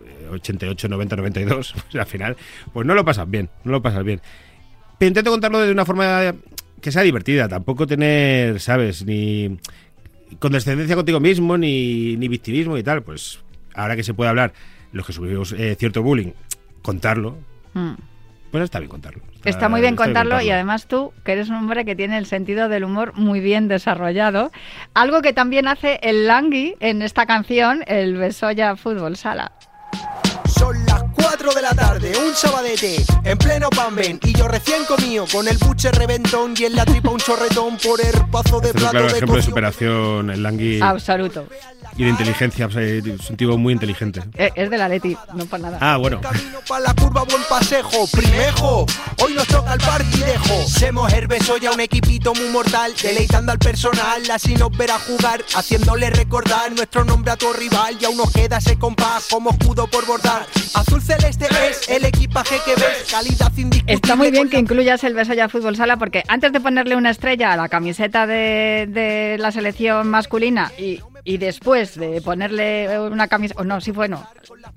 eh, 0.06 0.28
88, 0.30 0.88
90, 0.88 1.16
92, 1.16 1.75
pues, 1.90 1.94
al 1.97 2.06
final, 2.06 2.37
pues 2.73 2.87
no 2.87 2.94
lo 2.94 3.04
pasas 3.04 3.28
bien, 3.28 3.49
no 3.64 3.73
lo 3.73 3.82
pasas 3.82 4.04
bien. 4.04 4.21
Pero 4.99 5.09
intento 5.09 5.30
contarlo 5.30 5.59
de 5.61 5.73
una 5.73 5.85
forma 5.85 6.35
que 6.80 6.92
sea 6.92 7.02
divertida, 7.02 7.49
tampoco 7.49 7.87
tener, 7.87 8.61
¿sabes? 8.61 9.04
Ni 9.04 9.59
condescendencia 10.38 10.96
contigo 10.96 11.20
mismo, 11.20 11.56
ni, 11.58 12.16
ni 12.16 12.28
victimismo 12.28 12.76
y 12.78 12.82
tal. 12.82 13.02
Pues 13.02 13.40
ahora 13.74 13.96
que 13.96 14.02
se 14.02 14.14
puede 14.14 14.30
hablar, 14.30 14.52
los 14.92 15.06
que 15.06 15.12
sufrimos 15.12 15.52
eh, 15.52 15.76
cierto 15.78 16.02
bullying, 16.02 16.32
contarlo, 16.82 17.38
Mm. 17.74 17.94
pues 18.50 18.64
está 18.64 18.78
bien 18.80 18.90
contarlo. 18.90 19.22
Está 19.44 19.68
muy 19.70 19.80
bien 19.80 19.96
contarlo 19.96 20.40
y 20.42 20.50
además 20.50 20.86
tú, 20.86 21.12
que 21.24 21.32
eres 21.32 21.48
un 21.48 21.56
hombre 21.56 21.84
que 21.84 21.96
tiene 21.96 22.18
el 22.18 22.26
sentido 22.26 22.68
del 22.68 22.84
humor 22.84 23.14
muy 23.16 23.40
bien 23.40 23.66
desarrollado, 23.66 24.52
algo 24.94 25.22
que 25.22 25.32
también 25.32 25.66
hace 25.68 25.98
el 26.02 26.26
Langui 26.26 26.76
en 26.80 27.00
esta 27.02 27.24
canción, 27.26 27.82
el 27.86 28.16
Besoya 28.16 28.76
Fútbol 28.76 29.16
Sala. 29.16 29.52
Son 30.46 30.76
las 30.86 31.02
4 31.32 31.54
de 31.54 31.62
la 31.62 31.74
tarde, 31.74 32.12
un 32.18 32.34
sabadete, 32.34 33.02
en 33.24 33.38
pleno 33.38 33.70
Pamben, 33.70 34.20
y 34.22 34.34
yo 34.34 34.46
recién 34.48 34.84
comido, 34.84 35.24
con 35.32 35.48
el 35.48 35.56
buche 35.56 35.90
reventón 35.90 36.52
y 36.58 36.66
en 36.66 36.76
la 36.76 36.84
tripa 36.84 37.08
un 37.08 37.18
chorretón 37.18 37.78
por 37.78 38.02
el 38.02 38.12
pazo 38.30 38.60
de 38.60 38.68
Este 38.68 38.78
es 38.80 38.84
un 38.84 38.90
plato 38.90 38.90
claro 38.90 39.06
de 39.06 39.12
ejemplo 39.12 39.36
de 39.36 39.42
superación, 39.42 40.28
el 40.28 40.42
Langui, 40.42 40.82
Absoluto. 40.82 41.46
y 41.96 42.04
de 42.04 42.10
inteligencia. 42.10 42.66
o 42.66 42.70
sea, 42.70 42.82
es 42.82 43.30
un 43.30 43.36
tipo 43.38 43.56
muy 43.56 43.72
inteligente. 43.72 44.20
Eh, 44.34 44.50
Es 44.54 44.68
de 44.68 44.76
la 44.76 44.90
Leti, 44.90 45.16
no 45.32 45.46
por 45.46 45.58
nada. 45.58 45.78
Ah, 45.80 45.96
bueno. 45.96 46.20
Camino 46.20 46.58
para 46.68 46.84
la 46.84 46.94
curva, 46.94 47.22
buen 47.22 47.42
pasejo, 47.48 48.06
primejo. 48.12 48.84
Hoy 49.22 49.32
nos 49.32 49.46
toca 49.46 49.72
el 49.72 49.80
partidejo. 49.80 50.68
Semos 50.68 51.10
un 51.72 51.80
equipito 51.80 52.34
muy 52.34 52.48
mortal, 52.50 52.92
deleitando 53.02 53.52
al 53.52 53.58
personal, 53.58 54.22
así 54.30 54.54
nos 54.54 54.70
verá 54.76 54.98
jugar, 54.98 55.42
haciéndole 55.54 56.10
recordar 56.10 56.72
nuestro 56.72 57.04
nombre 57.04 57.32
a 57.32 57.36
tu 57.36 57.50
rival. 57.54 57.96
Y 57.98 58.04
aún 58.04 58.18
nos 58.18 58.30
queda 58.30 58.58
ese 58.58 58.78
compás 58.78 59.28
como 59.30 59.50
escudo 59.50 59.86
por 59.86 60.04
bordar. 60.04 60.46
Azul 60.74 61.00
celeste 61.00 61.21
es 61.28 61.88
el 61.88 62.04
equipaje 62.04 62.56
que 62.64 62.74
ves, 62.74 63.06
calidad 63.10 63.52
indiscutible. 63.56 63.94
Está 63.94 64.16
muy 64.16 64.30
bien 64.30 64.48
que 64.48 64.58
incluyas 64.58 65.04
el 65.04 65.14
Besoya 65.14 65.48
Fútbol 65.48 65.76
Sala 65.76 65.96
porque 65.96 66.22
antes 66.28 66.52
de 66.52 66.60
ponerle 66.60 66.96
una 66.96 67.10
estrella 67.10 67.52
a 67.52 67.56
la 67.56 67.68
camiseta 67.68 68.26
de, 68.26 68.88
de 68.88 69.36
la 69.38 69.52
selección 69.52 70.08
masculina 70.08 70.72
y, 70.78 71.00
y 71.24 71.36
después 71.38 71.98
de 71.98 72.20
ponerle 72.20 72.98
una 72.98 73.28
camiseta, 73.28 73.60
o 73.60 73.64
no, 73.64 73.80
sí 73.80 73.92
fue 73.92 74.08
no. 74.08 74.26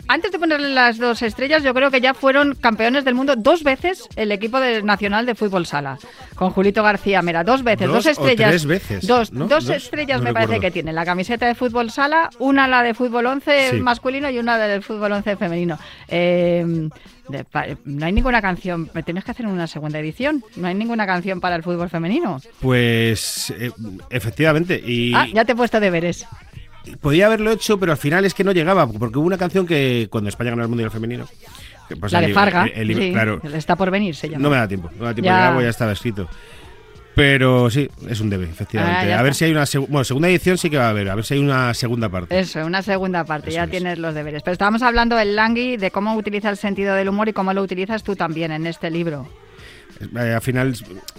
Antes 0.08 0.32
de 0.32 0.38
ponerle 0.40 0.70
las 0.70 0.98
dos 1.00 1.22
estrellas, 1.24 1.64
yo 1.64 1.74
creo 1.74 1.90
que 1.90 2.02
ya 2.02 2.14
fueron 2.14 2.54
campeones 2.56 3.04
del 3.04 3.16
mundo 3.16 3.36
dos 3.36 3.64
veces 3.64 4.08
el 4.16 4.32
equipo 4.32 4.60
de- 4.60 4.84
nacional 4.84 5.26
de 5.26 5.34
fútbol 5.36 5.66
sala, 5.66 5.98
con 6.36 6.52
Julito 6.52 6.84
García 6.84 7.22
Mera, 7.22 7.44
dos 7.44 7.64
veces, 7.64 7.88
Dos 7.88 8.04
dos, 8.04 8.06
o 8.06 8.10
estrellas. 8.10 8.50
tres 8.50 8.66
veces, 8.66 9.08
Dos, 9.08 9.32
¿no? 9.32 9.48
dos 9.48 9.66
Dos, 9.66 9.76
estrellas 9.76 10.20
no 10.20 10.26
me 10.26 10.34
parece 10.34 10.60
que 10.60 10.70
tiene, 10.72 10.94
la 10.94 11.04
camiseta 11.06 11.48
de 11.48 11.56
fútbol 11.56 11.90
sala, 11.90 12.30
una 12.40 12.68
la 12.68 12.84
de 12.84 12.94
fútbol 12.94 13.26
11 13.26 13.72
Sí. 13.72 13.80
masculino 13.82 14.30
y 14.30 14.38
una 14.38 14.58
del 14.60 14.84
fútbol 14.84 15.14
11 15.14 15.36
femenino. 15.38 15.80
Eh, 16.08 16.90
de- 17.30 17.78
no 17.86 18.06
hay 18.06 18.12
ninguna 18.14 18.42
canción, 18.42 18.90
me 18.94 19.04
tienes 19.04 19.24
que 19.24 19.32
hacer 19.32 19.48
una 19.48 19.68
segunda 19.68 20.00
edición, 20.00 20.44
no 20.56 20.68
hay 20.68 20.74
ninguna 20.76 21.06
canción 21.06 21.40
para 21.42 21.56
el 21.56 21.64
fútbol 21.64 21.90
femenino. 21.90 22.40
Pues 22.62 23.54
eh, 23.58 23.72
efectivamente. 24.10 24.82
Y 24.86 25.14
Ah, 25.14 25.28
ya 25.34 25.46
te 25.46 25.54
he 25.54 25.56
puesto 25.56 25.80
deberes. 25.80 26.26
podía 27.02 27.26
haberlo 27.28 27.52
hecho, 27.52 27.80
pero 27.80 27.92
al 27.94 27.98
final 27.98 28.26
es 28.26 28.34
que 28.34 28.44
no 28.44 28.52
llegaba, 28.52 28.86
porque 28.88 29.18
hubo 29.18 29.26
una 29.28 29.38
canción 29.38 29.66
que 29.66 30.08
cuando 30.12 30.30
España 30.30 30.52
ganó 30.52 30.64
el 30.64 30.70
Mundial 30.70 30.92
Femenino. 30.92 31.28
que, 31.88 31.96
pues, 31.96 32.12
la 32.12 32.22
de 32.22 32.34
Farga, 32.34 32.66
el- 32.66 32.72
el 32.82 32.88
libro- 32.88 33.04
sí, 33.04 33.12
claro, 33.12 33.42
está 33.54 33.76
por 33.76 33.92
venir, 33.92 34.16
se 34.16 34.28
llama. 34.28 34.42
no 34.42 34.50
me 34.50 34.56
da 34.58 34.68
tiempo, 34.68 34.90
no 34.94 35.00
me 35.02 35.06
da 35.06 35.14
tiempo 35.14 35.30
Ya. 35.30 35.62
ya 35.62 35.70
estaba 35.70 35.92
escrito. 35.92 36.28
Pero 37.16 37.70
sí, 37.70 37.90
es 38.10 38.20
un 38.20 38.30
debe, 38.30 38.44
efectivamente. 38.46 39.14
Ah, 39.14 39.20
a 39.20 39.24
ver 39.24 39.32
está. 39.32 39.40
si 39.40 39.46
hay 39.46 39.52
una 39.52 39.64
bueno, 39.88 40.04
segunda 40.04 40.28
edición 40.28 40.58
sí 40.58 40.70
que 40.70 40.78
va 40.78 40.88
a 40.88 40.90
haber, 40.90 41.10
a 41.10 41.16
ver 41.16 41.24
si 41.24 41.36
hay 41.36 41.40
una 41.40 41.74
segunda 41.74 42.10
parte. 42.10 42.38
Eso, 42.38 42.66
una 42.66 42.82
segunda 42.82 43.24
parte, 43.24 43.50
Eso 43.50 43.56
ya 43.56 43.64
es. 43.64 43.70
tienes 43.72 43.98
los 44.00 44.14
deberes. 44.14 44.44
Pero 44.44 44.52
estábamos 44.54 44.82
hablando 44.82 45.16
del 45.16 45.36
Langui, 45.36 45.78
de 45.78 45.92
cómo 45.92 46.16
utiliza 46.16 46.50
el 46.50 46.58
sentido 46.58 46.94
del 46.94 47.08
humor 47.10 47.30
y 47.30 47.34
cómo 47.34 47.54
lo 47.54 47.62
utilizas 47.62 48.04
tú 48.04 48.16
también 48.18 48.52
en 48.52 48.68
este 48.68 48.92
libro. 48.92 49.28
Eh, 50.00 50.34
al 50.34 50.42
final, 50.42 50.76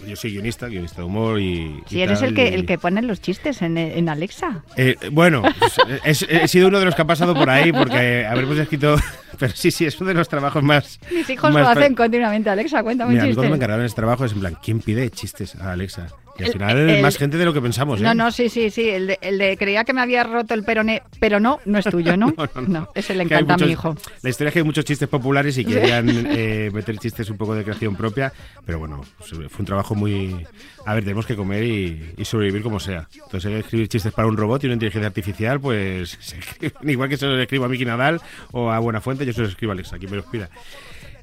yo 0.06 0.16
soy 0.16 0.33
guionista, 0.33 0.66
guionista 0.68 0.99
de 0.99 1.04
humor 1.04 1.40
y. 1.40 1.80
Si 1.87 1.99
y 1.99 2.02
eres 2.02 2.21
tal, 2.21 2.28
el 2.28 2.35
que, 2.35 2.50
y- 2.50 2.54
el 2.54 2.66
que 2.66 2.76
pone 2.78 3.00
los 3.02 3.21
chistes 3.21 3.62
en, 3.62 3.78
en 3.78 4.09
Alexa. 4.09 4.62
Eh, 4.76 4.97
bueno, 5.12 5.42
pues, 5.59 5.76
es- 6.04 6.26
he 6.28 6.47
sido 6.49 6.68
uno 6.68 6.78
de 6.78 6.85
los 6.85 6.95
que 6.95 7.02
ha 7.02 7.06
pasado 7.06 7.35
por 7.35 7.49
ahí 7.49 7.73
porque 7.73 8.26
habremos 8.26 8.59
escrito. 8.59 8.97
Pero 9.38 9.52
sí, 9.54 9.71
sí, 9.71 9.85
es 9.85 10.00
uno 10.00 10.09
de 10.09 10.14
los 10.14 10.28
trabajos 10.28 10.62
más. 10.62 10.99
Mis 11.12 11.28
hijos 11.28 11.52
más 11.52 11.62
lo 11.62 11.68
hacen 11.68 11.95
continuamente. 11.95 12.49
Alexa, 12.49 12.83
cuéntame 12.83 13.12
Mira, 13.12 13.25
un 13.25 13.28
chiste. 13.28 13.37
cuando 13.37 13.50
me 13.50 13.56
encargaron 13.56 13.85
este 13.85 13.97
trabajo 13.97 14.25
es 14.25 14.33
en 14.33 14.40
plan, 14.40 14.56
¿quién 14.62 14.80
pide 14.80 15.11
chistes 15.11 15.54
a 15.56 15.73
Alexa? 15.73 16.06
Y 16.38 16.45
al 16.45 16.52
final 16.52 16.76
el- 16.90 17.02
más 17.02 17.16
gente 17.16 17.37
de 17.38 17.45
lo 17.45 17.52
que 17.52 17.61
pensamos, 17.61 18.00
¿eh? 18.00 18.02
No, 18.02 18.14
no, 18.14 18.31
sí, 18.31 18.49
sí, 18.49 18.71
sí. 18.71 18.88
El 18.88 19.07
de, 19.09 19.19
el 19.23 19.38
de 19.38 19.57
creía 19.57 19.85
que 19.85 19.93
me 19.93 20.00
había 20.00 20.25
roto 20.25 20.55
el 20.55 20.64
peroné, 20.64 21.02
pero 21.21 21.40
no, 21.40 21.61
no 21.64 21.78
es 21.78 21.85
tuyo, 21.87 22.16
¿no? 22.16 22.26
No, 22.37 22.49
no, 22.55 22.69
no. 22.69 22.88
ese 22.95 23.14
le 23.14 23.23
encanta 23.25 23.55
a 23.55 23.57
mi 23.59 23.71
hijo. 23.73 23.97
La 24.23 24.31
historia 24.31 24.49
es 24.49 24.52
que 24.52 24.59
hay 24.61 24.64
muchos 24.64 24.85
chistes 24.85 25.09
populares 25.09 25.57
y 25.59 25.64
querían 25.64 26.09
eh, 26.11 26.71
meter 26.73 26.99
chistes 26.99 27.31
un 27.31 27.37
poco 27.37 27.55
de 27.55 27.64
creación 27.64 27.97
propia, 27.97 28.33
pero 28.64 28.78
bueno, 28.78 29.02
fue 29.21 29.38
un 29.61 29.64
trabajo 29.66 29.95
muy... 29.95 30.45
A 30.85 30.95
ver, 30.95 31.02
tenemos 31.02 31.26
que 31.26 31.35
comer 31.35 31.64
y, 31.64 32.12
y 32.16 32.25
sobrevivir 32.25 32.62
como 32.62 32.78
sea. 32.78 33.09
Entonces, 33.12 33.47
hay 33.47 33.52
que 33.55 33.59
escribir 33.61 33.88
chistes 33.88 34.12
para 34.12 34.28
un 34.28 34.37
robot 34.37 34.62
y 34.62 34.66
una 34.66 34.75
inteligencia 34.75 35.07
artificial, 35.09 35.61
pues 35.61 36.11
se 36.21 36.38
escriben 36.38 36.88
igual 36.90 37.09
que 37.09 37.16
se 37.16 37.26
los 37.26 37.40
escribo 37.40 37.64
a 37.64 37.69
Miki 37.69 37.85
Nadal 37.85 38.21
o 38.52 38.71
a 38.71 38.78
Buenafuente, 38.78 39.26
yo 39.26 39.33
se 39.33 39.40
los 39.40 39.50
escribo 39.50 39.73
a 39.73 39.75
Alexa, 39.75 39.99
quien 39.99 40.11
me 40.11 40.19
los 40.19 40.26
pida. 40.26 40.49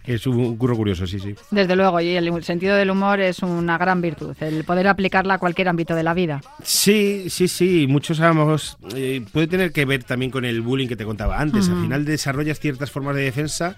Es 0.06 0.28
un 0.28 0.58
curro 0.58 0.76
curioso, 0.76 1.08
sí, 1.08 1.18
sí. 1.20 1.34
Desde 1.52 1.76
luego, 1.76 2.00
y 2.02 2.10
el 2.16 2.44
sentido 2.44 2.76
del 2.76 2.90
humor 2.90 3.22
es 3.22 3.40
una 3.40 3.78
gran 3.78 4.02
virtud, 4.02 4.36
el 4.42 4.64
poder 4.66 4.88
aplicarla 4.88 5.36
a 5.36 5.38
cualquier 5.38 5.70
ámbito 5.70 5.96
de 5.96 6.04
la 6.04 6.14
vida. 6.14 6.42
Sí, 6.62 7.30
sí, 7.30 7.48
sí. 7.48 7.88
Muchos 7.88 8.18
sabemos. 8.18 8.78
eh, 8.96 9.24
puede 9.32 9.48
tener 9.48 9.72
que 9.72 9.86
ver 9.86 10.04
también 10.04 10.30
con 10.32 10.44
el 10.46 10.62
bullying 10.62 10.88
que 10.88 10.96
te 10.96 11.06
contaba 11.06 11.40
antes. 11.40 11.70
Al 11.70 11.82
final 11.82 12.06
desarrollas 12.06 12.60
ciertas 12.60 12.92
formas 12.92 13.16
de 13.16 13.22
defensa. 13.24 13.76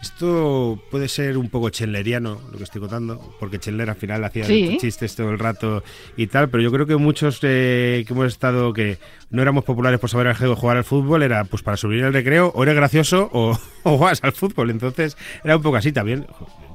Esto 0.00 0.78
puede 0.90 1.08
ser 1.08 1.36
un 1.38 1.48
poco 1.48 1.70
chendleriano, 1.70 2.40
lo 2.52 2.58
que 2.58 2.64
estoy 2.64 2.80
contando, 2.80 3.34
porque 3.40 3.58
Chandler 3.58 3.88
al 3.90 3.96
final 3.96 4.22
hacía 4.24 4.44
Sí. 4.44 4.76
chistes 4.80 5.16
todo 5.16 5.30
el 5.30 5.38
rato 5.38 5.82
y 6.16 6.26
tal, 6.26 6.48
pero 6.50 6.62
yo 6.62 6.70
creo 6.70 6.86
que 6.86 6.96
muchos 6.96 7.38
eh, 7.42 8.04
que 8.06 8.12
hemos 8.12 8.26
estado, 8.26 8.72
que 8.72 8.98
no 9.30 9.42
éramos 9.42 9.64
populares 9.64 9.98
por 9.98 10.10
saber 10.10 10.34
jugar 10.36 10.76
al 10.76 10.84
fútbol, 10.84 11.22
era 11.22 11.44
pues 11.44 11.62
para 11.62 11.76
subir 11.76 12.04
el 12.04 12.12
recreo, 12.12 12.52
o 12.54 12.62
eres 12.62 12.74
gracioso 12.76 13.30
o, 13.32 13.58
o 13.84 13.98
juegas 13.98 14.22
al 14.22 14.32
fútbol. 14.32 14.70
Entonces 14.70 15.16
era 15.42 15.56
un 15.56 15.62
poco 15.62 15.76
así 15.76 15.92
también. 15.92 16.26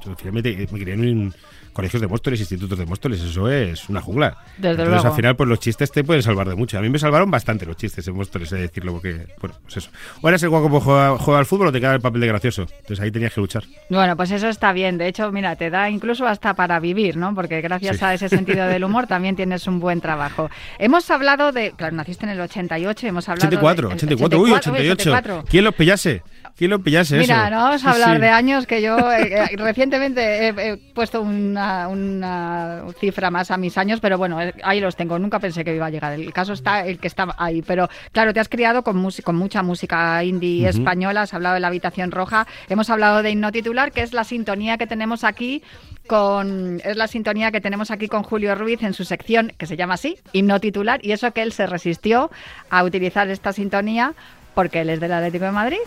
Yo 0.04 0.14
finalmente 0.16 0.68
me 0.72 0.78
crié 0.80 0.94
en 0.94 1.00
un- 1.00 1.34
colegios 1.72 2.00
de 2.00 2.06
Móstoles, 2.08 2.40
institutos 2.40 2.78
de 2.78 2.86
Móstoles, 2.86 3.20
eso 3.20 3.48
es 3.50 3.88
una 3.88 4.00
jungla. 4.00 4.36
Desde 4.56 4.70
Entonces 4.70 4.88
luego. 4.94 5.08
al 5.08 5.14
final 5.14 5.36
pues 5.36 5.48
los 5.48 5.58
chistes 5.60 5.90
te 5.90 6.04
pueden 6.04 6.22
salvar 6.22 6.48
de 6.48 6.54
mucho. 6.54 6.78
A 6.78 6.80
mí 6.82 6.88
me 6.88 6.98
salvaron 6.98 7.30
bastante 7.30 7.64
los 7.66 7.76
chistes 7.76 8.06
en 8.08 8.14
Móstoles, 8.14 8.50
he 8.52 8.56
de 8.56 8.62
decirlo, 8.62 8.92
porque, 8.92 9.26
bueno, 9.40 9.56
pues 9.62 9.76
eso. 9.78 9.90
O 10.20 10.28
eres 10.28 10.42
el 10.42 10.50
guapo 10.50 10.70
que 10.70 10.84
juega, 10.84 11.18
juega 11.18 11.38
al 11.40 11.46
fútbol 11.46 11.68
o 11.68 11.72
te 11.72 11.80
queda 11.80 11.94
el 11.94 12.00
papel 12.00 12.20
de 12.20 12.26
gracioso. 12.28 12.62
Entonces 12.62 13.00
ahí 13.00 13.10
tenías 13.10 13.32
que 13.32 13.40
luchar. 13.40 13.64
Bueno, 13.88 14.16
pues 14.16 14.30
eso 14.30 14.48
está 14.48 14.72
bien. 14.72 14.98
De 14.98 15.08
hecho, 15.08 15.30
mira, 15.32 15.56
te 15.56 15.70
da 15.70 15.88
incluso 15.90 16.26
hasta 16.26 16.54
para 16.54 16.78
vivir, 16.80 17.16
¿no? 17.16 17.34
Porque 17.34 17.60
gracias 17.60 17.98
Sí. 17.98 18.04
a 18.04 18.14
ese 18.14 18.28
sentido 18.28 18.66
del 18.66 18.84
humor 18.84 19.06
también 19.06 19.36
tienes 19.36 19.66
un 19.66 19.80
buen 19.80 20.00
trabajo. 20.00 20.50
Hemos 20.78 21.10
hablado 21.10 21.52
de, 21.52 21.72
claro, 21.72 21.96
naciste 21.96 22.24
en 22.26 22.30
el 22.32 22.40
88, 22.40 23.06
hemos 23.06 23.28
hablado 23.28 23.48
84, 23.48 23.88
de, 23.88 23.94
84, 23.94 24.40
uy, 24.40 24.52
88. 24.52 24.92
84. 25.10 25.44
¿Quién 25.48 25.64
los 25.64 25.74
pillase? 25.74 26.22
¿Quién 26.56 26.70
los 26.70 26.82
pillase 26.82 27.16
Mira, 27.18 27.46
eso? 27.46 27.50
no 27.56 27.62
vamos 27.62 27.84
a 27.86 27.90
hablar 27.92 28.16
sí. 28.16 28.20
de 28.20 28.28
años 28.28 28.66
que 28.66 28.82
yo 28.82 28.98
eh, 29.10 29.32
eh, 29.52 29.56
recientemente 29.56 30.20
he, 30.48 30.48
he 30.72 30.76
puesto 30.76 31.22
una, 31.22 31.61
una 31.88 32.84
cifra 32.98 33.30
más 33.30 33.50
a 33.50 33.56
mis 33.56 33.76
años, 33.78 34.00
pero 34.00 34.18
bueno, 34.18 34.40
eh, 34.40 34.54
ahí 34.62 34.80
los 34.80 34.96
tengo. 34.96 35.18
Nunca 35.18 35.38
pensé 35.38 35.64
que 35.64 35.74
iba 35.74 35.86
a 35.86 35.90
llegar. 35.90 36.12
El 36.12 36.32
caso 36.32 36.52
está 36.52 36.86
el 36.86 36.98
que 36.98 37.08
está 37.08 37.34
ahí. 37.38 37.62
Pero 37.62 37.88
claro, 38.12 38.32
te 38.32 38.40
has 38.40 38.48
criado 38.48 38.82
con, 38.82 39.08
con 39.24 39.36
mucha 39.36 39.62
música 39.62 40.22
indie 40.24 40.68
española. 40.68 41.22
Has 41.22 41.34
hablado 41.34 41.54
de 41.54 41.60
la 41.60 41.68
habitación 41.68 42.10
roja. 42.10 42.46
Hemos 42.68 42.90
hablado 42.90 43.22
de 43.22 43.30
himno 43.30 43.52
titular, 43.52 43.92
que 43.92 44.02
es 44.02 44.12
la 44.12 44.24
sintonía 44.24 44.78
que 44.78 44.86
tenemos 44.86 45.24
aquí 45.24 45.62
con 46.06 46.80
es 46.84 46.96
la 46.96 47.06
sintonía 47.06 47.52
que 47.52 47.60
tenemos 47.60 47.90
aquí 47.90 48.08
con 48.08 48.22
Julio 48.22 48.54
Ruiz 48.54 48.82
en 48.82 48.92
su 48.92 49.04
sección 49.04 49.52
que 49.56 49.66
se 49.66 49.76
llama 49.76 49.94
así, 49.94 50.18
himno 50.32 50.58
titular, 50.60 51.00
y 51.02 51.12
eso 51.12 51.30
que 51.32 51.42
él 51.42 51.52
se 51.52 51.66
resistió 51.66 52.30
a 52.70 52.82
utilizar 52.82 53.30
esta 53.30 53.52
sintonía 53.52 54.14
porque 54.54 54.80
él 54.80 54.90
es 54.90 55.00
del 55.00 55.12
Atlético 55.12 55.44
de 55.44 55.52
Madrid 55.52 55.78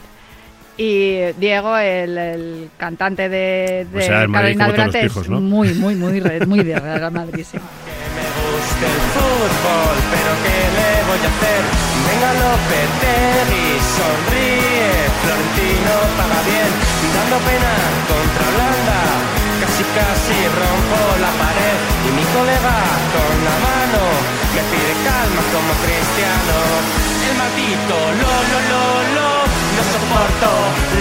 y 0.77 1.31
Diego, 1.37 1.77
el, 1.77 2.17
el 2.17 2.69
cantante 2.77 3.29
de, 3.29 3.85
de 3.85 3.87
Pues 3.91 4.09
Madrid 4.09 4.33
Carolina 4.33 4.67
Durante, 4.67 5.01
pijos, 5.03 5.23
es 5.23 5.29
¿no? 5.29 5.39
muy, 5.41 5.73
muy, 5.73 5.95
muy, 5.95 6.19
re- 6.19 6.45
muy 6.45 6.59
de 6.63 6.79
Real 6.79 7.11
Madrid. 7.11 7.45
sí. 7.49 7.57
me 8.15 8.27
gusta 8.35 8.85
el 8.85 9.01
fútbol, 9.15 9.95
pero 10.11 10.31
¿qué 10.43 10.57
le 10.75 10.89
voy 11.07 11.21
a 11.23 11.29
hacer? 11.31 11.61
Venga 12.05 12.31
Lopetegui, 12.39 13.67
sonríe, 13.95 14.91
Florentino 15.23 15.93
paga 16.19 16.39
bien, 16.47 16.71
dando 17.15 17.37
pena 17.47 17.73
contra 18.09 18.43
Holanda, 18.51 18.99
casi 19.63 19.83
casi 19.95 20.37
rompo 20.59 20.99
la 21.23 21.31
pared, 21.39 21.77
y 22.05 22.09
mi 22.19 22.25
colega 22.35 22.75
con 23.15 23.33
la 23.47 23.55
mano 23.63 24.01
me 24.55 24.61
pide 24.71 24.93
calma 25.07 25.41
como 25.55 25.71
cristiano, 25.83 26.55
el 27.27 27.35
maldito 27.39 27.95
lo, 28.21 28.31
lo, 28.51 28.59
lo, 28.71 28.83
lo, 29.15 29.27
soporto 29.91 30.51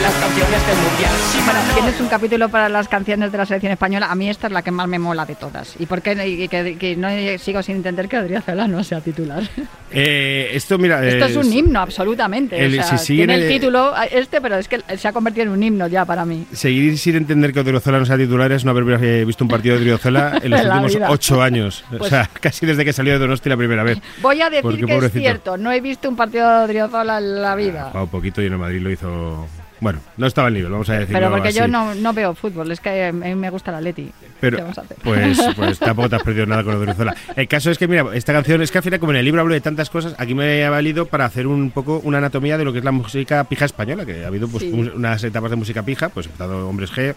las 0.03 0.12
canciones 0.14 0.67
del 0.67 0.76
mundial, 0.76 1.12
si 1.33 1.38
no- 1.38 1.75
tienes 1.75 2.00
un 2.00 2.09
capítulo 2.09 2.49
para 2.49 2.69
las 2.69 2.88
canciones 2.88 3.33
de 3.33 3.38
la 3.38 3.47
selección 3.47 3.73
española. 3.73 4.09
A 4.11 4.14
mí 4.14 4.29
esta 4.29 4.47
es 4.49 4.53
la 4.53 4.62
que 4.62 4.71
más 4.71 4.87
me 4.88 4.99
mola 4.99 5.25
de 5.26 5.35
todas. 5.35 5.75
¿Y 5.79 5.87
por 5.87 6.03
qué 6.03 6.12
y 6.26 6.49
que, 6.49 6.76
que 6.79 6.97
no 6.97 7.09
sigo 7.38 7.62
sin 7.62 7.76
entender 7.76 8.09
que 8.09 8.19
Odriozola 8.19 8.69
no 8.69 8.85
sea 8.85 9.00
titular? 9.00 9.43
Eh, 9.97 10.50
esto, 10.57 10.76
mira. 10.76 11.07
Esto 11.07 11.26
es 11.26 11.37
un 11.37 11.47
es- 11.47 11.53
himno, 11.55 11.79
absolutamente. 11.79 12.59
el- 12.64 12.81
o 12.81 12.83
sea, 12.83 12.99
si 12.99 13.14
tiene 13.14 13.37
el 13.37 13.43
el- 13.45 13.49
título 13.49 13.95
este, 14.11 14.41
pero 14.41 14.57
es 14.57 14.67
que 14.67 14.81
se 14.97 15.07
ha 15.07 15.12
convertido 15.12 15.45
en 15.45 15.50
un 15.50 15.62
himno 15.62 15.87
ya 15.87 16.05
para 16.05 16.25
mí. 16.25 16.47
Seguir 16.53 16.99
sin 16.99 17.14
entender 17.14 17.53
que 17.53 17.61
Odriozola 17.61 18.00
no 18.00 18.05
sea 18.05 18.17
titular 18.17 18.50
es 18.50 18.64
no 18.64 18.73
haber 18.73 19.00
eh, 19.05 19.25
visto 19.25 19.45
un 19.45 19.49
partido 19.49 19.76
de 19.76 19.83
Odriozola 19.83 20.33
en 20.43 20.50
los 20.50 20.64
últimos 20.64 20.95
vida. 20.97 21.11
ocho 21.12 21.41
años. 21.41 21.85
o 21.95 21.99
Pues- 21.99 22.11
sea, 22.11 22.29
casi 22.41 22.67
desde 22.67 22.85
que 22.85 22.93
salió 22.93 23.12
de 23.12 23.21
Donosti 23.21 23.49
la 23.49 23.57
primera 23.57 23.85
vez. 23.85 23.99
Voy 24.21 24.41
a 24.43 24.47
decir 24.50 24.62
Porque, 24.62 24.79
que 24.81 24.87
pobrecito. 24.95 25.19
es 25.19 25.23
cierto, 25.23 25.57
no 25.59 25.71
he 25.71 25.81
visto 25.81 26.09
un 26.09 26.17
partido 26.17 26.49
de 26.59 26.64
Odriozola 26.64 27.19
en 27.19 27.41
la 27.43 27.55
vida. 27.55 27.83
Jugaba 27.85 28.03
un 28.03 28.11
poquito 28.11 28.43
y 28.43 28.47
en 28.47 28.55
el 28.55 28.59
Madrid 28.75 28.83
lo 28.83 28.90
hizo. 28.90 29.47
Bueno, 29.81 29.99
no 30.16 30.26
estaba 30.26 30.49
al 30.49 30.54
nivel, 30.54 30.71
vamos 30.71 30.88
a 30.88 30.95
decirlo 30.95 31.19
Pero 31.19 31.31
porque 31.31 31.52
yo 31.52 31.69
no, 31.69 31.95
no 31.95 32.12
veo 32.14 32.35
fútbol, 32.35 32.71
es 32.71 32.81
que 32.81 33.07
a 33.07 33.12
mí 33.12 33.35
me 33.35 33.50
gusta 33.50 33.71
la 33.73 33.81
Leti. 33.81 34.11
Pero, 34.40 34.57
¿Qué 34.57 34.62
vamos 34.62 34.78
a 34.78 34.81
hacer? 34.83 34.97
pues, 35.02 35.38
pues 35.57 35.78
tampoco 35.78 36.09
te 36.09 36.16
has 36.16 36.23
perdido 36.23 36.47
nada 36.47 36.62
con 36.64 36.75
Odriozola. 36.76 37.14
El 37.37 37.49
caso 37.49 37.71
es 37.71 37.76
que, 37.76 37.87
mira, 37.87 38.07
esta 38.14 38.33
canción 38.33 38.62
es 38.62 38.71
que 38.71 38.78
al 38.78 38.85
final, 38.85 39.00
como 39.00 39.12
en 39.12 39.19
el 39.19 39.25
libro 39.25 39.40
hablo 39.43 39.52
de 39.52 39.61
tantas 39.61 39.90
cosas, 39.90 40.14
aquí 40.16 40.35
me 40.35 40.64
ha 40.64 40.71
valido 40.71 41.07
para 41.07 41.26
hacer 41.26 41.47
un 41.47 41.71
poco 41.71 42.00
una 42.04 42.19
anatomía 42.19 42.57
de 42.57 42.64
lo 42.64 42.73
que 42.73 42.78
es 42.78 42.85
la 42.85 42.93
música 42.93 43.45
pija 43.45 43.64
española, 43.66 44.07
que 44.07 44.25
ha 44.25 44.28
habido 44.28 44.49
pues 44.49 44.62
Sí. 44.62 44.71
unas 44.73 45.23
etapas 45.23 45.50
de 45.50 45.57
música 45.57 45.83
pija, 45.83 46.09
pues 46.09 46.26
empezado 46.26 46.66
Hombres 46.69 46.90
G, 46.93 47.14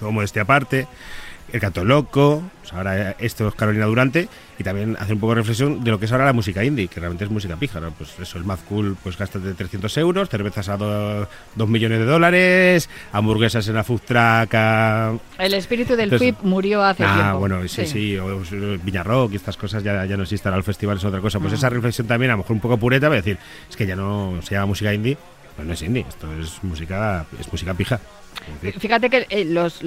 como 0.00 0.22
este 0.22 0.40
aparte, 0.40 0.86
El 1.52 1.60
Canto 1.60 1.84
Loco, 1.84 2.42
pues 2.60 2.72
ahora 2.72 3.10
esto 3.18 3.46
es 3.48 3.54
Carolina 3.54 3.84
Durante, 3.86 4.28
y 4.58 4.62
también 4.64 4.96
hacer 4.98 5.14
un 5.14 5.20
poco 5.20 5.32
de 5.34 5.40
reflexión 5.40 5.84
de 5.84 5.90
lo 5.90 5.98
que 5.98 6.06
es 6.06 6.12
ahora 6.12 6.24
la 6.24 6.32
música 6.32 6.64
indie, 6.64 6.88
que 6.88 6.98
realmente 7.00 7.24
es 7.24 7.30
música 7.30 7.56
pija, 7.56 7.78
¿no? 7.80 7.90
Pues 7.90 8.18
eso, 8.18 8.38
el 8.38 8.44
Mad 8.44 8.58
Cool, 8.68 8.96
pues 9.02 9.18
gástate 9.18 9.52
300 9.52 9.94
euros, 9.98 10.28
cervezas 10.30 10.68
a 10.70 10.76
2 10.78 11.68
millones 11.68 11.98
de 11.98 12.04
dólares, 12.06 12.88
hamburguesas 13.12 13.68
en 13.68 13.74
la 13.74 13.84
food 13.84 14.00
truck 14.06 14.54
a 14.54 15.12
El 15.38 15.54
espíritu 15.54 15.92
del 15.94 16.04
Entonces- 16.12 16.34
FIP 16.36 16.42
murió 16.44 16.82
hace 16.82 17.04
Ah, 17.04 17.14
tiempo. 17.20 17.38
bueno, 17.40 17.68
sí, 17.68 17.86
sí, 17.86 18.16
o, 18.16 18.36
o 18.38 18.42
Viñarrock 18.82 19.32
y 19.32 19.36
estas 19.36 19.56
cosas 19.58 19.82
ya, 19.82 20.06
ya 20.06 20.16
no 20.16 20.22
existen, 20.22 20.54
el 20.54 20.62
festival 20.62 20.96
es 20.96 21.04
otra 21.04 21.20
cosa. 21.20 21.38
Pues 21.38 21.52
Ah. 21.52 21.56
esa 21.56 21.68
reflexión 21.68 22.06
también, 22.06 22.30
a 22.30 22.34
lo 22.34 22.38
mejor 22.38 22.52
un 22.54 22.60
poco 22.60 22.78
pureta, 22.78 23.08
va 23.08 23.14
a 23.14 23.16
decir, 23.16 23.36
es 23.68 23.76
que 23.76 23.86
ya 23.86 23.96
no 23.96 24.38
se 24.42 24.54
llama 24.54 24.66
música 24.66 24.94
indie, 24.94 25.18
pues 25.54 25.68
no 25.68 25.74
es 25.74 25.82
indie, 25.82 26.06
esto 26.08 26.28
es 26.40 26.64
música, 26.64 27.26
es 27.38 27.50
música 27.52 27.74
pija. 27.74 28.00
Fíjate 28.78 29.10
que 29.10 29.26
eh, 29.28 29.44
los, 29.44 29.82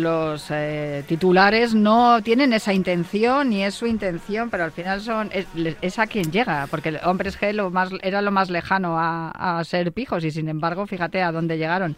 eh, 0.49 1.03
titulares 1.07 1.73
no 1.73 2.21
tienen 2.21 2.53
esa 2.53 2.73
intención 2.73 3.49
ni 3.49 3.63
es 3.63 3.75
su 3.75 3.87
intención, 3.87 4.49
pero 4.49 4.65
al 4.65 4.71
final 4.71 5.01
son 5.01 5.31
es, 5.33 5.99
a 5.99 6.07
quien 6.07 6.31
llega, 6.31 6.67
porque 6.67 6.99
Hombres 7.03 7.39
G 7.39 7.53
lo 7.53 7.71
era 8.01 8.21
lo 8.21 8.31
más 8.31 8.49
lejano 8.49 8.97
a, 8.97 9.61
ser 9.65 9.91
pijos 9.91 10.23
y 10.23 10.31
sin 10.31 10.49
embargo, 10.49 10.85
fíjate 10.87 11.21
a 11.21 11.31
dónde 11.31 11.57
llegaron. 11.57 11.95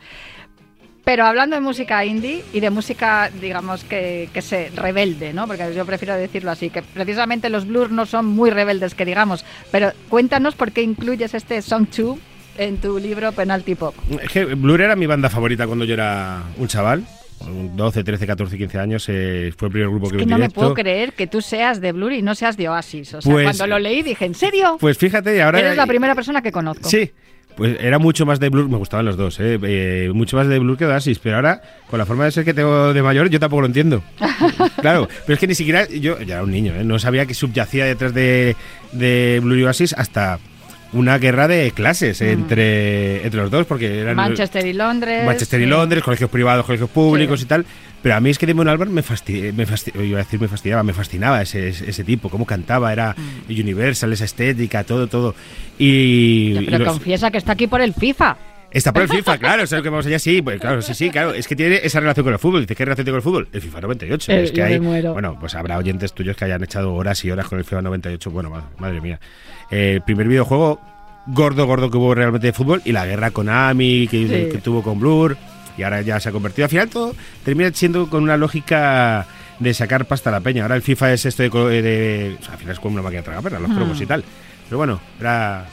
Pero 1.03 1.25
hablando 1.25 1.55
de 1.55 1.61
música 1.61 2.03
indie 2.03 2.43
y 2.51 2.59
de 2.59 2.69
música, 2.69 3.29
digamos, 3.29 3.85
que, 3.85 4.29
que 4.33 4.41
se 4.41 4.69
rebelde, 4.75 5.33
¿no? 5.33 5.47
Porque 5.47 5.73
yo 5.73 5.85
prefiero 5.85 6.15
decirlo 6.15 6.51
así, 6.51 6.69
que 6.69 6.81
precisamente 6.81 7.49
los 7.49 7.65
blues 7.65 7.89
no 7.91 8.05
son 8.05 8.25
muy 8.25 8.49
rebeldes, 8.49 8.93
que 8.93 9.05
digamos. 9.05 9.45
Pero 9.71 9.93
cuéntanos 10.09 10.55
por 10.55 10.73
qué 10.73 10.81
incluyes 10.81 11.33
este 11.33 11.61
Song 11.61 11.87
2 11.95 12.17
en 12.57 12.77
tu 12.77 12.99
libro 12.99 13.31
Penalty 13.31 13.75
Pop. 13.75 13.95
Es 14.21 14.29
que 14.29 14.45
Blur 14.45 14.81
era 14.81 14.95
mi 14.95 15.05
banda 15.05 15.29
favorita 15.29 15.67
cuando 15.67 15.85
yo 15.85 15.93
era 15.93 16.41
un 16.57 16.67
chaval. 16.67 17.03
con 17.39 17.75
12, 17.77 18.03
13, 18.03 18.25
14, 18.27 18.57
15 18.57 18.79
años 18.79 19.05
eh, 19.09 19.53
fue 19.55 19.67
el 19.67 19.71
primer 19.71 19.89
grupo 19.89 20.09
que 20.09 20.15
Es 20.15 20.17
vi 20.17 20.17
que 20.19 20.23
en 20.23 20.29
no 20.29 20.37
me 20.39 20.49
puedo 20.49 20.73
creer 20.73 21.13
que 21.13 21.27
tú 21.27 21.41
seas 21.41 21.79
de 21.81 21.91
Blur 21.91 22.13
y 22.13 22.21
no 22.21 22.33
seas 22.35 22.57
de 22.57 22.67
Oasis. 22.69 23.13
O 23.13 23.21
sea, 23.21 23.31
Pues- 23.31 23.45
cuando 23.45 23.67
lo 23.67 23.79
leí 23.79 24.01
dije, 24.01 24.25
¿en 24.25 24.33
serio? 24.35 24.77
Pues 24.79 24.97
fíjate, 24.97 25.35
y 25.35 25.39
ahora 25.39 25.59
Eres 25.59 25.77
la 25.77 25.85
primera 25.85 26.15
persona 26.15 26.41
que 26.41 26.51
conozco. 26.51 26.89
Sí, 26.89 27.11
pues 27.55 27.77
era 27.79 27.97
mucho 27.99 28.25
más 28.25 28.39
de 28.39 28.49
Blur, 28.49 28.69
me 28.69 28.77
gustaban 28.77 29.05
los 29.05 29.17
dos, 29.17 29.39
¿eh? 29.39 29.57
Eh, 29.63 30.11
mucho 30.13 30.37
más 30.37 30.47
de 30.47 30.59
Blur 30.59 30.77
que 30.77 30.85
de 30.85 30.91
Oasis, 30.93 31.17
pero 31.19 31.35
ahora, 31.37 31.61
con 31.89 31.97
la 31.99 32.05
forma 32.05 32.25
de 32.25 32.31
ser 32.31 32.43
que 32.45 32.53
tengo 32.53 32.93
de 32.93 33.01
mayor, 33.01 33.29
yo 33.29 33.39
tampoco 33.39 33.61
lo 33.61 33.67
entiendo. 33.67 34.03
claro, 34.81 35.07
pero 35.25 35.33
es 35.35 35.39
que 35.39 35.47
ni 35.47 35.55
siquiera, 35.55 35.87
yo 35.87 36.19
ya 36.21 36.35
era 36.35 36.43
un 36.43 36.51
niño, 36.51 36.73
¿eh? 36.75 36.83
no 36.83 36.97
sabía 36.99 37.25
que 37.25 37.33
subyacía 37.33 37.85
detrás 37.85 38.13
de, 38.13 38.55
de 38.91 39.39
Blur 39.43 39.57
y 39.57 39.63
Oasis 39.63 39.93
hasta 39.93 40.39
una 40.93 41.17
guerra 41.17 41.47
de 41.47 41.71
clases 41.71 42.21
entre, 42.21 43.23
entre 43.25 43.41
los 43.41 43.51
dos, 43.51 43.65
porque 43.65 43.99
eran... 43.99 44.13
Mm. 44.15 44.17
Manchester 44.17 44.65
y 44.65 44.73
Londres. 44.73 45.25
Manchester 45.25 45.61
y. 45.61 45.65
Londres, 45.65 46.03
colegios 46.03 46.29
privados, 46.29 46.65
colegios 46.65 46.89
públicos 46.89 47.39
Sí. 47.39 47.45
y 47.45 47.47
tal. 47.47 47.65
Pero 48.01 48.15
a 48.15 48.19
mí 48.19 48.29
es 48.29 48.37
que 48.37 48.45
Damon 48.45 48.67
Albarn 48.69 48.93
me 48.93 49.01
fastidiaba, 49.01 49.57
me 49.57 49.65
fasti- 49.67 49.91
iba 50.05 50.19
a 50.19 50.23
decir 50.23 50.39
me 50.39 50.47
fastidiaba, 50.47 50.83
me 50.83 50.93
fascinaba 50.93 51.41
ese, 51.41 51.69
ese 51.69 52.03
tipo, 52.03 52.29
cómo 52.29 52.45
cantaba, 52.45 52.93
era 52.93 53.15
Mm. 53.17 53.51
Universal, 53.59 54.13
esa 54.13 54.25
estética, 54.25 54.83
todo, 54.83 55.07
todo. 55.07 55.35
Y, 55.77 56.53
Ya, 56.53 56.61
y 56.61 56.65
Pero 56.65 56.77
los- 56.79 56.87
confiesa 56.89 57.31
que 57.31 57.37
está 57.37 57.53
aquí 57.53 57.67
por 57.67 57.81
el 57.81 57.93
FIFA. 57.93 58.37
Está 58.69 58.91
por 58.93 59.01
el 59.03 59.09
FIFA, 59.09 59.37
claro, 59.37 59.63
es 59.63 59.71
lo 59.71 59.81
que 59.81 59.89
vamos 59.89 60.05
allá, 60.05 60.19
sí, 60.19 60.41
pues 60.41 60.59
claro, 60.59 60.81
sí, 60.81 60.93
sí, 60.93 61.09
claro, 61.09 61.33
es 61.33 61.47
que 61.47 61.55
tiene 61.55 61.79
esa 61.83 61.99
relación 62.01 62.25
con 62.25 62.33
el 62.33 62.39
fútbol. 62.39 62.61
Dice, 62.61 62.75
¿qué 62.75 62.83
relación 62.85 63.05
tiene 63.05 63.19
con 63.19 63.19
el 63.19 63.23
fútbol? 63.33 63.47
El 63.53 63.61
FIFA 63.61 63.81
98. 63.81 64.31
Eh, 64.31 64.43
es 64.43 64.51
que 64.51 64.61
hay, 64.63 64.77
bueno, 64.77 65.37
pues 65.39 65.55
habrá 65.55 65.77
oyentes 65.77 66.13
tuyos 66.13 66.35
que 66.35 66.45
hayan 66.45 66.63
echado 66.63 66.93
horas 66.93 67.23
y 67.23 67.31
horas 67.31 67.47
con 67.47 67.57
el 67.59 67.63
FIFA 67.65 67.81
98. 67.83 68.29
Bueno, 68.29 68.49
ma- 68.49 68.69
madre 68.77 68.99
mía. 69.01 69.19
Eh, 69.71 69.93
el 69.95 70.01
primer 70.01 70.27
videojuego 70.27 70.81
gordo, 71.27 71.65
gordo 71.65 71.89
que 71.89 71.97
hubo 71.97 72.13
realmente 72.13 72.47
de 72.47 72.53
fútbol 72.53 72.81
y 72.85 72.91
la 72.91 73.05
guerra 73.05 73.31
con 73.31 73.47
Ami 73.49 74.07
que, 74.09 74.27
Sí. 74.27 74.51
que 74.51 74.61
tuvo 74.61 74.83
con 74.83 74.99
Blur 74.99 75.37
y 75.77 75.83
ahora 75.83 76.01
ya 76.01 76.19
se 76.19 76.29
ha 76.29 76.31
convertido. 76.31 76.65
Al 76.65 76.69
final 76.69 76.89
todo 76.89 77.15
termina 77.45 77.71
siendo 77.73 78.09
con 78.09 78.23
una 78.23 78.35
lógica 78.37 79.27
de 79.59 79.73
sacar 79.73 80.05
pasta 80.05 80.29
a 80.29 80.33
la 80.33 80.39
peña. 80.41 80.63
Ahora 80.63 80.75
el 80.75 80.81
FIFA 80.81 81.13
es 81.13 81.25
esto 81.25 81.41
de... 81.43 81.49
co- 81.49 81.67
de- 81.69 82.35
o 82.39 82.43
sea, 82.43 82.53
al 82.53 82.59
final 82.59 82.73
es 82.73 82.79
como 82.79 82.93
una 82.95 83.01
máquina 83.03 83.21
de 83.21 83.25
tragar 83.25 83.61
los 83.61 83.71
cromos 83.71 83.99
y 84.01 84.05
tal. 84.05 84.23
Pero 84.69 84.77
bueno, 84.77 84.99
era... 85.19 85.65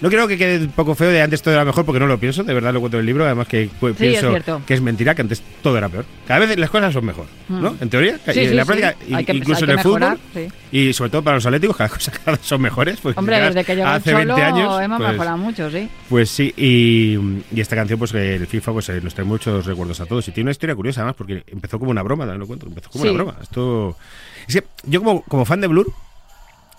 No 0.00 0.08
creo 0.08 0.26
que 0.26 0.38
quede 0.38 0.64
un 0.64 0.72
poco 0.72 0.94
feo 0.94 1.10
de 1.10 1.20
antes 1.20 1.42
todo 1.42 1.52
era 1.52 1.64
mejor 1.64 1.84
porque 1.84 2.00
no 2.00 2.06
lo 2.06 2.18
pienso, 2.18 2.42
de 2.42 2.54
verdad 2.54 2.72
lo 2.72 2.80
cuento 2.80 2.96
en 2.96 3.00
el 3.00 3.06
libro, 3.06 3.26
además 3.26 3.46
que 3.46 3.68
pues, 3.78 3.94
Sí, 3.98 4.04
pienso 4.04 4.32
que 4.66 4.72
es 4.74 4.80
mentira, 4.80 5.14
que 5.14 5.20
antes 5.20 5.42
todo 5.62 5.76
era 5.76 5.90
peor. 5.90 6.06
Cada 6.26 6.40
vez 6.40 6.58
las 6.58 6.70
cosas 6.70 6.94
son 6.94 7.04
mejor, 7.04 7.26
¿no? 7.48 7.76
En 7.80 7.90
teoría. 7.90 8.18
Sí, 8.32 8.40
y 8.40 8.46
en 8.46 8.56
la 8.56 8.64
práctica, 8.64 8.94
que- 8.94 9.36
incluso 9.36 9.64
en 9.64 9.70
el 9.72 9.80
fútbol, 9.80 10.00
mejorar, 10.00 10.18
y 10.72 10.92
sobre 10.94 11.10
todo 11.10 11.22
para 11.22 11.36
los 11.36 11.44
atléticos, 11.44 11.76
cada 11.76 11.90
cosa 11.90 12.12
cada 12.24 12.32
vez 12.38 12.40
son 12.46 12.62
mejores. 12.62 12.98
Pues, 13.02 13.16
Hombre, 13.18 13.36
quizás 13.36 13.54
desde 13.54 13.64
que 13.66 13.72
el 13.72 13.82
hace 13.86 14.10
Cholo 14.12 14.34
20 14.36 14.42
años, 14.42 14.80
hemos 14.82 14.98
pues, 14.98 15.10
mejorado 15.12 15.36
mucho, 15.36 15.70
sí. 15.70 15.88
pues 16.08 16.30
sí, 16.30 16.54
y, 16.56 17.18
y 17.54 17.60
esta 17.60 17.76
canción, 17.76 17.98
pues 17.98 18.14
el 18.14 18.46
FIFA, 18.46 18.72
pues 18.72 18.88
eh, 18.88 19.00
nos 19.02 19.14
trae 19.14 19.26
muchos 19.26 19.66
recuerdos 19.66 20.00
a 20.00 20.06
todos. 20.06 20.26
Y 20.28 20.32
tiene 20.32 20.46
una 20.48 20.52
historia 20.52 20.74
curiosa, 20.74 21.02
además, 21.02 21.16
porque 21.18 21.44
empezó 21.48 21.78
como 21.78 21.90
una 21.90 22.02
broma, 22.02 22.24
también 22.24 22.40
lo 22.40 22.46
cuento. 22.46 22.66
Empezó 22.66 22.88
como 22.88 23.04
una 23.04 23.12
broma. 23.12 23.36
Esto. 23.42 23.96
Es 24.48 24.54
que 24.54 24.64
yo, 24.84 25.02
como, 25.02 25.22
como 25.24 25.44
fan 25.44 25.60
de 25.60 25.66
Blur, 25.66 25.92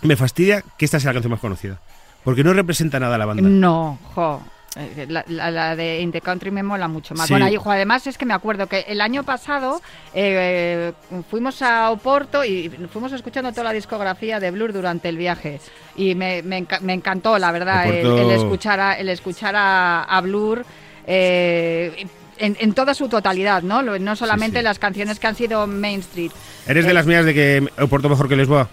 me 0.02 0.16
fastidia 0.16 0.64
que 0.78 0.86
esta 0.86 1.00
sea 1.00 1.10
la 1.12 1.14
canción 1.14 1.32
más 1.32 1.40
conocida. 1.40 1.80
Porque 2.24 2.44
no 2.44 2.54
representa 2.54 3.00
nada 3.00 3.16
a 3.16 3.18
la 3.18 3.26
banda. 3.26 3.44
No, 3.44 3.98
jo. 4.16 4.42
Eh, 4.78 5.06
La, 5.10 5.26
la- 5.28 5.52
la 5.52 5.76
de 5.76 6.00
In 6.00 6.14
the 6.14 6.22
Country 6.22 6.50
me 6.50 6.64
mola 6.64 6.88
mucho 6.88 7.14
más. 7.14 7.28
Sí. 7.28 7.34
Bueno, 7.34 7.50
hijo, 7.50 7.70
además 7.70 8.08
es 8.08 8.18
que 8.18 8.26
me 8.26 8.34
acuerdo 8.34 8.68
que 8.68 8.86
el 8.88 9.02
año 9.02 9.24
pasado 9.24 9.82
eh, 10.14 10.94
fuimos 11.30 11.62
a 11.62 11.92
Oporto 11.92 12.46
y 12.46 12.70
fuimos 12.92 13.12
escuchando 13.12 13.52
toda 13.52 13.66
la 13.66 13.74
discografía 13.74 14.40
de 14.40 14.50
Blur 14.52 14.72
durante 14.72 15.10
el 15.10 15.18
viaje. 15.18 15.60
Y 15.98 16.16
me, 16.16 16.42
me 16.44 16.60
enca- 16.66 16.80
me 16.80 16.94
encantó, 16.94 17.38
la 17.38 17.52
verdad, 17.52 17.86
el, 17.88 18.06
Oporto- 18.08 18.22
el 18.22 18.32
escuchar 18.38 18.80
a, 18.80 18.94
el 18.94 19.10
escuchar 19.10 19.56
a, 19.58 20.04
a 20.04 20.22
Blur. 20.22 20.64
eh, 21.06 22.06
en, 22.38 22.56
en 22.60 22.74
toda 22.74 22.94
su 22.96 23.08
totalidad, 23.10 23.62
¿no? 23.62 23.82
No 23.84 24.16
solamente 24.16 24.60
sí. 24.60 24.64
las 24.64 24.80
canciones 24.80 25.20
que 25.20 25.28
han 25.28 25.36
sido 25.36 25.68
Main 25.68 26.00
Street. 26.00 26.32
¿Eres 26.66 26.86
de 26.86 26.92
Eh, 26.92 26.94
las 26.94 27.06
mías 27.06 27.24
de 27.26 27.34
que 27.34 27.68
Oporto 27.80 28.08
mejor 28.10 28.28
que 28.30 28.36
Lisboa? 28.36 28.68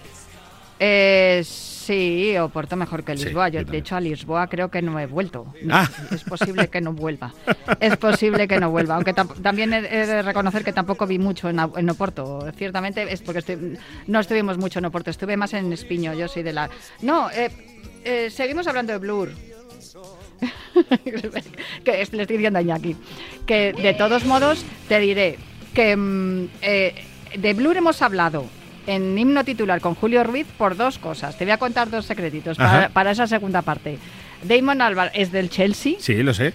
Eh, 0.78 1.42
sí, 1.44 1.77
Oporto 2.42 2.76
mejor 2.76 3.02
que 3.04 3.16
Sí, 3.16 3.24
Lisboa. 3.26 3.48
yo 3.48 3.60
yo, 3.60 3.70
de 3.70 3.78
hecho, 3.78 3.96
a 3.96 4.00
Lisboa 4.00 4.46
creo 4.48 4.70
que 4.70 4.82
no 4.82 4.98
he 4.98 5.06
vuelto. 5.06 5.52
Ah. 5.70 5.88
Es 6.10 6.22
posible 6.24 6.68
que 6.68 6.80
no 6.80 6.92
vuelva. 6.92 7.34
Es 7.80 7.96
posible 7.96 8.46
que 8.46 8.58
no 8.60 8.70
vuelva. 8.70 8.96
Aunque 8.96 9.14
tam- 9.14 9.40
también 9.42 9.72
he, 9.72 9.80
de 9.82 10.22
reconocer 10.22 10.64
que 10.64 10.72
tampoco 10.72 11.06
vi 11.06 11.18
mucho 11.18 11.48
en, 11.48 11.58
en 11.76 11.90
Oporto. 11.90 12.46
Ciertamente 12.56 13.12
es 13.12 13.22
porque 13.22 13.38
estoy- 13.40 13.78
no 14.06 14.20
estuvimos 14.20 14.58
mucho 14.58 14.78
en 14.78 14.84
Oporto. 14.86 15.10
Estuve 15.10 15.36
más 15.36 15.52
en 15.54 15.72
Espiño. 15.72 16.14
Yo 16.14 16.28
soy 16.28 16.42
de 16.42 16.52
la. 16.52 16.68
No, 17.02 17.30
eh, 17.30 17.50
eh, 18.04 18.30
seguimos 18.30 18.66
hablando 18.66 18.92
de 18.92 18.98
Blur. 18.98 19.30
que 21.84 21.92
le 21.92 22.02
estoy 22.02 22.36
diciendo 22.36 22.58
a 22.58 22.62
Iñaki. 22.62 22.96
Que 23.46 23.72
de 23.72 23.94
todos 23.94 24.24
modos 24.24 24.64
te 24.88 24.98
diré 25.00 25.38
que 25.74 25.96
mm, 25.96 26.48
eh, 26.62 26.94
de 27.36 27.54
Blur 27.54 27.76
hemos 27.76 28.00
hablado 28.02 28.46
en 28.88 29.16
himno 29.16 29.44
titular 29.44 29.80
con 29.80 29.94
Julio 29.94 30.24
Ruiz 30.24 30.46
por 30.56 30.76
dos 30.76 30.98
cosas. 30.98 31.36
Te 31.36 31.44
voy 31.44 31.52
a 31.52 31.58
contar 31.58 31.90
dos 31.90 32.06
secretitos 32.06 32.56
para, 32.56 33.10
esa 33.10 33.26
segunda 33.26 33.62
parte. 33.62 33.98
Damon 34.42 34.80
Albarn 34.80 35.10
es 35.14 35.30
del 35.30 35.50
Chelsea 35.50 35.94
Sí, 35.98 36.22
lo 36.22 36.32
sé. 36.32 36.54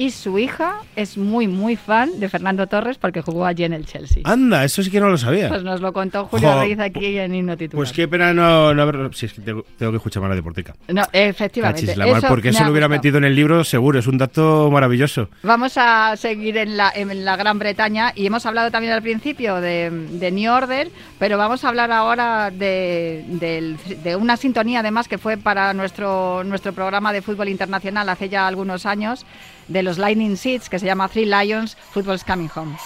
Y 0.00 0.10
su 0.12 0.38
hija 0.38 0.76
es 0.96 1.18
muy, 1.18 1.46
muy 1.46 1.76
fan 1.76 2.18
de 2.20 2.28
Fernando 2.30 2.66
Torres 2.66 2.96
porque 2.96 3.20
jugó 3.20 3.44
allí 3.44 3.64
en 3.64 3.74
el 3.74 3.84
Chelsea. 3.84 4.22
Anda, 4.24 4.64
eso 4.64 4.82
sí 4.82 4.90
que 4.90 4.98
no 4.98 5.10
lo 5.10 5.18
sabía. 5.18 5.48
Pues 5.50 5.62
nos 5.62 5.82
lo 5.82 5.92
contó 5.92 6.24
Julio 6.24 6.58
Ruiz 6.58 6.78
aquí 6.78 7.18
en 7.18 7.34
himno 7.34 7.54
titular. 7.56 7.78
Pues 7.78 7.92
qué 7.92 8.08
pena 8.08 8.32
no, 8.32 8.72
no 8.72 8.80
haber... 8.82 9.14
Si 9.14 9.26
es 9.26 9.34
que 9.34 9.42
tengo, 9.42 9.62
tengo 9.76 9.92
que 9.92 9.96
escuchar 9.98 10.22
más 10.22 10.30
la 10.30 10.36
deportica. 10.36 10.74
No, 10.88 11.02
efectivamente. 11.12 11.82
Cachis 11.82 11.96
la 11.98 12.06
mar, 12.06 12.16
eso 12.16 12.28
porque 12.28 12.48
eso 12.48 12.64
lo 12.64 12.70
hubiera 12.70 12.88
metido 12.88 13.18
en 13.18 13.24
el 13.24 13.34
libro 13.36 13.62
seguro, 13.62 13.98
es 13.98 14.06
un 14.06 14.16
dato 14.16 14.70
maravilloso. 14.72 15.28
Vamos 15.42 15.74
a 15.76 16.16
seguir 16.16 16.56
en 16.56 16.78
la, 16.78 16.90
en 16.94 17.24
la 17.24 17.36
Gran 17.36 17.58
Bretaña 17.58 18.12
y 18.16 18.24
hemos 18.24 18.46
hablado 18.46 18.70
también 18.70 18.94
al 18.94 19.02
principio 19.02 19.56
de, 19.60 19.90
de 19.90 20.30
New 20.30 20.50
Order, 20.50 20.90
pero 21.18 21.36
vamos 21.36 21.62
a 21.64 21.68
hablar 21.68 21.92
ahora 21.92 22.50
de, 22.50 23.24
del- 23.28 23.76
de 24.02 24.16
una 24.16 24.36
sintonía 24.38 24.80
además 24.80 25.08
que 25.08 25.18
fue 25.18 25.36
para 25.36 25.74
nuestro, 25.74 26.42
nuestro 26.44 26.72
programa 26.72 27.12
de 27.12 27.20
fútbol 27.20 27.50
internacional 27.50 28.08
hace 28.08 28.30
ya 28.30 28.46
algunos 28.46 28.86
años, 28.86 29.26
de 29.70 29.82
los 29.82 29.96
Lightning 29.98 30.36
Seeds, 30.36 30.68
que 30.68 30.78
se 30.78 30.86
llama 30.86 31.08
Three 31.08 31.26
Lions, 31.26 31.76
Football's 31.92 32.24
Coming 32.24 32.50
Home. 32.54 32.76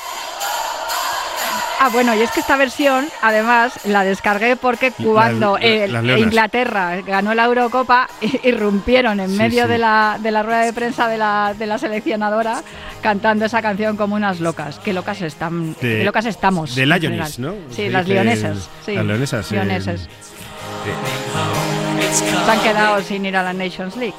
Ah, 1.80 1.90
bueno, 1.92 2.14
y 2.14 2.22
es 2.22 2.30
que 2.30 2.40
esta 2.40 2.56
versión, 2.56 3.06
además, 3.20 3.78
la 3.84 4.04
descargué 4.04 4.56
porque 4.56 4.90
cuando 4.92 5.58
la-. 5.58 6.18
Inglaterra 6.18 7.00
ganó 7.02 7.34
la 7.34 7.44
Eurocopa, 7.44 8.08
irrumpieron 8.42 9.20
en 9.20 9.28
Sí, 9.30 9.36
medio 9.36 9.64
sí. 9.64 9.68
de 9.68 9.78
la, 9.78 10.16
de 10.18 10.30
la 10.30 10.42
rueda 10.42 10.60
de 10.64 10.72
prensa 10.72 11.08
de 11.08 11.18
la, 11.18 11.54
de 11.58 11.66
la 11.66 11.76
seleccionadora 11.76 12.62
cantando 13.02 13.44
esa 13.44 13.60
canción 13.60 13.98
como 13.98 14.14
unas 14.14 14.40
locas. 14.40 14.78
Qué 14.78 14.94
locas 14.94 15.20
están, 15.20 15.74
De- 15.74 15.98
qué 15.98 16.04
locas 16.04 16.24
estamos. 16.24 16.74
de 16.74 16.86
general. 16.86 17.30
¿no? 17.38 17.54
Sí, 17.70 17.90
las 17.90 18.08
leonesas. 18.08 18.70
Sí, 18.86 18.94
las 18.94 19.04
leonesas, 19.04 19.52
eh, 19.52 19.54
leonesas. 19.56 20.08
Se 22.12 22.50
han 22.50 22.60
quedado 22.60 23.02
sin 23.02 23.26
ir 23.26 23.36
a 23.36 23.42
la 23.42 23.52
Nations 23.52 23.96
League. 23.96 24.14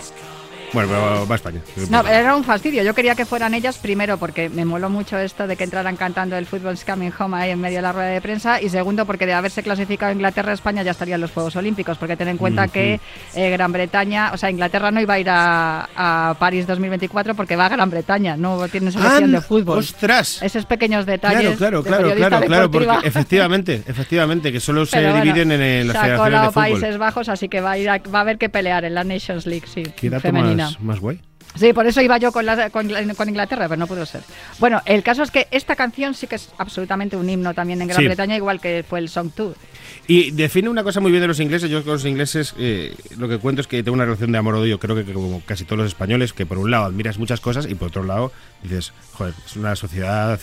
Bueno, 0.76 0.90
pero 0.90 1.26
va 1.26 1.36
a 1.36 1.38
España. 1.38 1.62
No, 1.90 2.06
era 2.06 2.36
un 2.36 2.44
fastidio. 2.44 2.84
Yo 2.84 2.94
quería 2.94 3.16
que 3.16 3.26
fueran 3.26 3.54
ellas 3.54 3.78
primero 3.78 4.18
porque 4.18 4.50
me 4.50 4.66
moló 4.66 4.90
mucho 4.90 5.18
esto 5.18 5.48
de 5.48 5.56
que 5.56 5.64
entraran 5.64 5.96
cantando 5.96 6.38
el 6.38 6.46
Football's 6.46 6.84
Coming 6.84 7.12
Home 7.18 7.38
ahí 7.38 7.52
en 7.52 7.62
medio 7.62 7.78
de 7.78 7.82
la 7.82 7.94
rueda 7.94 8.10
de 8.10 8.20
prensa 8.20 8.62
y 8.62 8.68
segundo 8.68 9.06
porque 9.06 9.26
de 9.26 9.34
haberse 9.34 9.64
clasificado 9.64 10.12
Inglaterra, 10.12 10.52
España 10.52 10.84
ya 10.84 10.92
estaría 10.92 11.16
en 11.16 11.22
los 11.22 11.32
Juegos 11.32 11.56
Olímpicos 11.56 11.98
porque 11.98 12.18
ten 12.18 12.28
en 12.28 12.38
cuenta 12.38 12.68
que 12.68 13.00
eh, 13.36 13.50
Gran 13.52 13.72
Bretaña, 13.72 14.32
o 14.34 14.38
sea, 14.38 14.52
Inglaterra 14.52 14.92
no 14.92 15.00
iba 15.00 15.14
a 15.14 15.20
ir 15.20 15.30
a, 15.30 15.88
a 15.96 16.36
París 16.38 16.68
2024 16.68 17.36
porque 17.36 17.56
va 17.56 17.68
a 17.68 17.70
Gran 17.70 17.90
Bretaña, 17.90 18.36
no 18.36 18.68
tiene 18.68 18.92
selección 18.92 19.32
de 19.32 19.40
fútbol. 19.40 19.80
¡Ostras! 19.80 20.42
Esos 20.42 20.66
pequeños 20.66 21.06
detalles. 21.06 21.56
Claro, 21.56 21.84
claro, 21.84 22.10
de 22.10 22.16
claro, 22.16 22.42
claro, 22.42 22.64
deportiva. 22.64 22.94
porque 22.96 23.08
efectivamente, 23.08 23.84
efectivamente, 23.88 24.52
que 24.52 24.60
solo 24.60 24.86
se 24.86 24.98
Pero 24.98 25.12
bueno, 25.12 25.24
dividen 25.24 25.52
en, 25.54 25.62
en 25.62 25.88
las 25.88 25.98
federaciones 25.98 26.42
de 26.42 26.48
fútbol. 26.48 26.54
Países 26.54 26.98
Bajos, 26.98 27.30
así 27.30 27.48
que 27.48 27.62
va 27.62 27.72
a, 27.72 27.78
ir 27.78 27.90
a, 27.90 27.98
va 28.00 28.20
a 28.20 28.22
haber 28.22 28.38
que 28.38 28.50
pelear 28.50 28.84
en 28.84 28.94
la 28.94 29.06
Nations 29.06 29.46
League, 29.46 29.68
sí, 29.74 29.86
femenina. 30.20 30.64
Más, 30.65 30.82
más 30.82 30.99
guay. 30.99 31.19
Sí, 31.56 31.71
por 31.71 31.88
eso 31.88 32.01
iba 32.01 32.17
yo 32.17 32.34
con, 32.34 32.45
la- 32.45 32.69
con, 32.69 32.89
con 33.15 33.30
Inglaterra, 33.30 33.69
pero 33.69 33.80
no 33.80 33.88
pudo 33.88 34.06
ser. 34.06 34.21
Bueno, 34.60 34.82
el 34.86 35.04
caso 35.04 35.23
es 35.23 35.32
que 35.32 35.47
esta 35.51 35.78
canción 35.78 36.13
sí 36.13 36.28
que 36.28 36.36
es 36.36 36.49
absolutamente 36.58 37.15
un 37.15 37.30
himno 37.30 37.54
también 37.54 37.82
en 37.82 37.88
Gran 37.88 38.01
Sí. 38.01 38.06
Bretaña, 38.08 38.36
igual 38.36 38.60
que 38.60 38.84
fue 38.88 38.99
el 38.99 39.08
Song 39.08 39.32
2. 39.34 39.56
Y 40.08 40.32
define 40.32 40.67
una 40.67 40.84
cosa 40.84 40.99
muy 40.99 41.12
bien 41.12 41.21
de 41.21 41.28
los 41.30 41.39
ingleses. 41.39 41.69
Yo 41.69 41.82
con 41.86 41.93
los 41.93 42.04
ingleses 42.06 42.54
eh, 42.58 42.93
lo 43.17 43.30
que 43.30 43.38
cuento 43.38 43.62
es 43.62 43.67
que 43.67 43.82
tengo 43.84 43.95
una 43.95 44.04
relación 44.04 44.34
de 44.34 44.38
amor-odio, 44.38 44.80
creo 44.82 44.95
que 44.97 45.06
como 45.13 45.41
casi 45.45 45.63
todos 45.63 45.78
los 45.80 45.88
españoles, 45.88 46.34
que 46.34 46.45
por 46.45 46.58
un 46.58 46.71
lado 46.71 46.84
admiras 46.86 47.17
muchas 47.19 47.39
cosas 47.39 47.67
y 47.69 47.75
por 47.75 47.88
otro 47.88 48.04
lado 48.04 48.34
dices, 48.62 48.91
joder, 49.13 49.34
es 49.45 49.56
una 49.56 49.78
sociedad... 49.78 50.38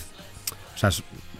O 0.75 0.77
sea, 0.79 0.89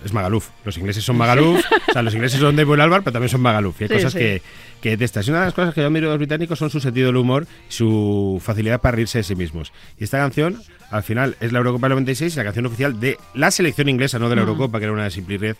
es, 0.04 0.14
Magaluf. 0.14 0.50
Los 0.66 0.78
ingleses 0.78 1.04
son 1.04 1.18
Magaluf, 1.18 1.64
o 1.90 1.94
sea, 1.94 2.02
los 2.02 2.14
ingleses 2.14 2.40
son 2.40 2.56
de 2.56 2.64
buen 2.64 2.82
Álvar, 2.82 3.02
pero 3.04 3.14
también 3.14 3.30
son 3.30 3.42
Magaluf. 3.42 3.80
Y 3.82 3.86
hay 3.86 3.88
Sí, 3.90 3.96
cosas 3.96 4.14
sí. 4.14 4.20
que, 4.20 4.42
que 4.82 4.90
detestas. 4.92 5.28
Y 5.28 5.32
una 5.32 5.40
de 5.42 5.46
las 5.46 5.54
cosas 5.54 5.74
que 5.74 5.82
yo 5.82 5.88
admiro 5.88 6.08
de 6.08 6.14
los 6.14 6.20
británicos 6.20 6.60
son 6.60 6.70
su 6.70 6.80
sentido 6.80 7.08
del 7.08 7.18
humor 7.18 7.48
y 7.70 7.74
su 7.74 8.42
facilidad 8.44 8.82
para 8.82 8.96
reírse 8.96 9.20
de 9.20 9.24
sí 9.24 9.36
mismos. 9.36 9.72
Y 10.00 10.04
esta 10.04 10.18
canción, 10.18 10.62
al 10.92 11.04
final, 11.04 11.36
es 11.40 11.52
la 11.52 11.60
Eurocopa 11.60 11.88
del 11.88 11.96
96 11.96 12.34
y 12.34 12.38
la 12.38 12.44
canción 12.44 12.66
oficial 12.66 13.00
de 13.00 13.18
la 13.34 13.52
selección 13.52 13.90
inglesa, 13.90 14.20
no 14.20 14.30
de 14.30 14.36
la 14.36 14.42
Mm. 14.44 14.48
Eurocopa, 14.48 14.80
que 14.80 14.86
era 14.86 14.94
una 14.94 15.04
de 15.06 15.12
Simply 15.12 15.38
Red 15.38 15.56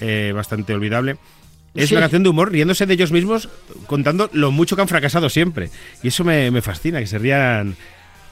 eh, 0.00 0.32
bastante 0.34 0.74
olvidable. 0.74 1.16
Es 1.74 1.88
Sí. 1.88 1.94
una 1.94 2.02
canción 2.02 2.22
de 2.22 2.28
humor, 2.28 2.52
riéndose 2.52 2.86
de 2.86 2.94
ellos 2.94 3.10
mismos, 3.10 3.48
contando 3.86 4.30
lo 4.32 4.52
mucho 4.52 4.76
que 4.76 4.82
han 4.82 4.88
fracasado 4.88 5.28
siempre. 5.28 5.70
Y 6.04 6.08
eso 6.08 6.22
me, 6.22 6.50
me 6.52 6.62
fascina, 6.62 7.00
que 7.00 7.06
se 7.08 7.18
rían. 7.18 7.74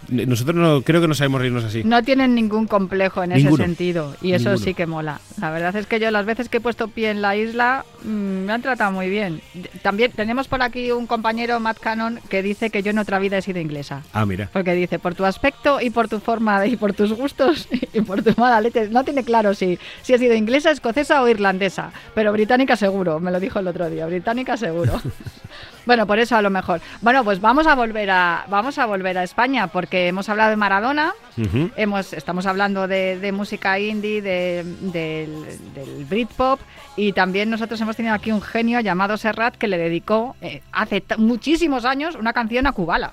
Nosotros 0.08 0.56
no 0.56 0.82
creo 0.82 1.00
que 1.00 1.08
no 1.08 1.14
sabemos 1.14 1.40
reírnos 1.40 1.64
así. 1.64 1.82
No 1.84 2.02
tienen 2.02 2.34
ningún 2.34 2.66
complejo 2.66 3.22
en 3.22 3.30
Ninguno. 3.30 3.54
ese 3.56 3.64
sentido 3.64 4.14
y 4.20 4.32
eso 4.32 4.50
Ninguno. 4.50 4.64
sí 4.64 4.74
que 4.74 4.86
mola. 4.86 5.20
La 5.40 5.50
verdad 5.50 5.74
es 5.76 5.86
que 5.86 6.00
yo 6.00 6.10
las 6.10 6.26
veces 6.26 6.48
que 6.48 6.58
he 6.58 6.60
puesto 6.60 6.88
pie 6.88 7.10
en 7.10 7.22
la 7.22 7.36
isla 7.36 7.84
mm, 8.04 8.08
me 8.08 8.52
han 8.52 8.62
tratado 8.62 8.92
muy 8.92 9.08
bien. 9.08 9.40
También 9.82 10.12
tenemos 10.12 10.48
por 10.48 10.62
aquí 10.62 10.90
un 10.92 11.06
compañero, 11.06 11.58
Matt 11.60 11.78
Cannon, 11.78 12.20
que 12.28 12.42
dice 12.42 12.70
que 12.70 12.82
yo 12.82 12.90
en 12.90 12.98
otra 12.98 13.18
vida 13.18 13.38
he 13.38 13.42
sido 13.42 13.60
inglesa. 13.60 14.02
Ah, 14.12 14.26
mira. 14.26 14.48
Porque 14.52 14.74
dice, 14.74 14.98
por 14.98 15.14
tu 15.14 15.24
aspecto 15.24 15.80
y 15.80 15.90
por 15.90 16.08
tu 16.08 16.18
forma 16.20 16.66
y 16.66 16.76
por 16.76 16.92
tus 16.92 17.12
gustos 17.12 17.68
y 17.92 18.00
por 18.00 18.22
tu 18.22 18.32
mala 18.40 18.60
leche. 18.60 18.88
No 18.90 19.04
tiene 19.04 19.24
claro 19.24 19.54
si, 19.54 19.78
si 20.02 20.14
ha 20.14 20.18
sido 20.18 20.34
inglesa, 20.34 20.70
escocesa 20.70 21.22
o 21.22 21.28
irlandesa, 21.28 21.92
pero 22.14 22.32
británica 22.32 22.76
seguro, 22.76 23.20
me 23.20 23.30
lo 23.30 23.40
dijo 23.40 23.58
el 23.60 23.66
otro 23.68 23.88
día, 23.88 24.06
británica 24.06 24.56
seguro. 24.56 25.00
bueno, 25.86 26.06
por 26.06 26.18
eso 26.18 26.36
a 26.36 26.42
lo 26.42 26.50
mejor. 26.50 26.80
Bueno, 27.00 27.24
pues 27.24 27.40
vamos 27.40 27.66
a 27.66 27.74
volver 27.74 28.10
a, 28.10 28.44
vamos 28.48 28.78
a, 28.78 28.86
volver 28.86 29.18
a 29.18 29.22
España 29.22 29.66
porque 29.68 30.08
hemos 30.08 30.28
hablado 30.28 30.50
de 30.50 30.56
Maradona, 30.56 31.12
hemos, 31.76 32.12
estamos 32.12 32.46
hablando 32.46 32.86
de, 32.88 33.18
de 33.18 33.32
música 33.32 33.78
indie, 33.78 34.22
de- 34.22 34.64
del, 34.80 35.44
del 35.74 36.04
Britpop 36.04 36.60
y 36.96 37.12
también 37.12 37.50
nosotros 37.50 37.80
hemos 37.80 37.96
tenido 37.96 38.14
aquí 38.14 38.32
un 38.32 38.42
genio 38.42 38.80
llamado 38.80 39.16
Serrat 39.16 39.56
que 39.56 39.68
le 39.68 39.78
dedicó 39.78 40.36
eh, 40.40 40.62
hace 40.72 41.02
muchísimos 41.16 41.84
años 41.84 42.14
una 42.14 42.32
canción 42.32 42.66
a 42.66 42.72
Kubala. 42.72 43.12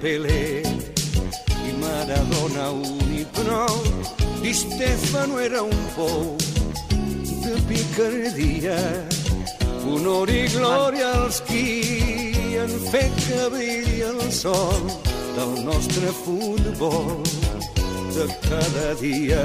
Pelé 0.00 0.62
i 0.62 1.72
Maradona 1.80 2.70
un 2.70 3.11
i 3.22 3.26
prou. 3.36 3.76
Di 4.42 4.52
Stefano 4.52 5.38
era 5.38 5.62
un 5.62 5.82
pou 5.94 6.36
de 7.44 7.54
picardia. 7.68 8.78
Honor 9.86 10.30
i 10.30 10.46
glòria 10.50 11.08
als 11.22 11.42
qui 11.46 12.58
han 12.58 12.74
fet 12.90 13.14
que 13.26 13.40
brilli 13.54 14.02
el 14.06 14.20
sol 14.30 14.82
del 15.36 15.52
nostre 15.66 16.10
futbol 16.22 17.22
de 18.16 18.26
cada 18.48 18.88
dia. 19.00 19.42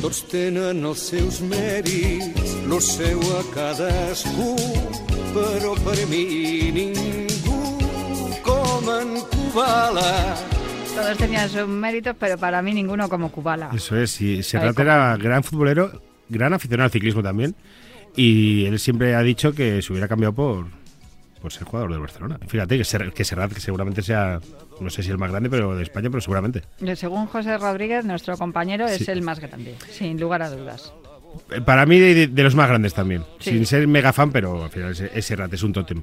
Tots 0.00 0.22
tenen 0.32 0.84
els 0.88 1.02
seus 1.12 1.40
mèrits, 1.44 2.54
lo 2.68 2.80
seu 2.80 3.20
a 3.36 3.42
cadascú, 3.52 4.54
però 5.36 5.74
per 5.84 5.98
mi 6.12 6.24
ningú 6.76 7.60
com 8.44 8.88
en 8.96 9.20
Kubala. 9.28 10.59
Todos 10.94 11.16
tenían 11.18 11.48
sus 11.48 11.66
méritos, 11.68 12.14
pero 12.18 12.36
para 12.36 12.60
mí 12.62 12.74
ninguno 12.74 13.08
como 13.08 13.30
Kubala. 13.30 13.70
Eso 13.74 13.96
es. 13.96 14.20
Y 14.20 14.42
Serrat 14.42 14.78
era 14.78 15.16
gran 15.16 15.42
futbolero, 15.42 16.02
gran 16.28 16.52
aficionado 16.52 16.86
al 16.86 16.90
ciclismo 16.90 17.22
también. 17.22 17.54
Y 18.16 18.66
él 18.66 18.78
siempre 18.78 19.14
ha 19.14 19.22
dicho 19.22 19.52
que 19.52 19.80
se 19.82 19.92
hubiera 19.92 20.08
cambiado 20.08 20.34
por, 20.34 20.66
por 21.40 21.52
ser 21.52 21.64
jugador 21.64 21.90
del 21.92 22.00
Barcelona. 22.00 22.38
Fíjate 22.46 22.76
que, 22.76 22.84
Ser- 22.84 23.12
que 23.12 23.24
Serrat, 23.24 23.52
que 23.52 23.60
seguramente 23.60 24.02
sea, 24.02 24.40
no 24.80 24.90
sé 24.90 25.02
si 25.02 25.10
el 25.10 25.18
más 25.18 25.30
grande, 25.30 25.48
pero 25.48 25.74
de 25.76 25.82
España, 25.84 26.10
pero 26.10 26.20
seguramente. 26.20 26.62
Según 26.96 27.26
José 27.26 27.56
Rodríguez, 27.56 28.04
nuestro 28.04 28.36
compañero 28.36 28.86
es 28.86 29.08
el 29.08 29.22
más 29.22 29.40
grande, 29.40 29.76
sin 29.90 30.20
lugar 30.20 30.42
a 30.42 30.50
dudas. 30.50 30.92
Para 31.64 31.86
mí, 31.86 32.00
de, 32.00 32.26
de 32.26 32.42
los 32.42 32.56
más 32.56 32.68
grandes 32.68 32.92
también. 32.92 33.22
Sí. 33.38 33.50
Sin 33.50 33.64
ser 33.64 33.86
mega 33.86 34.12
fan, 34.12 34.32
pero 34.32 34.64
al 34.64 34.70
final 34.70 34.90
ese 34.90 35.22
Serrat 35.22 35.52
es 35.54 35.62
un 35.62 35.72
tótem. 35.72 36.02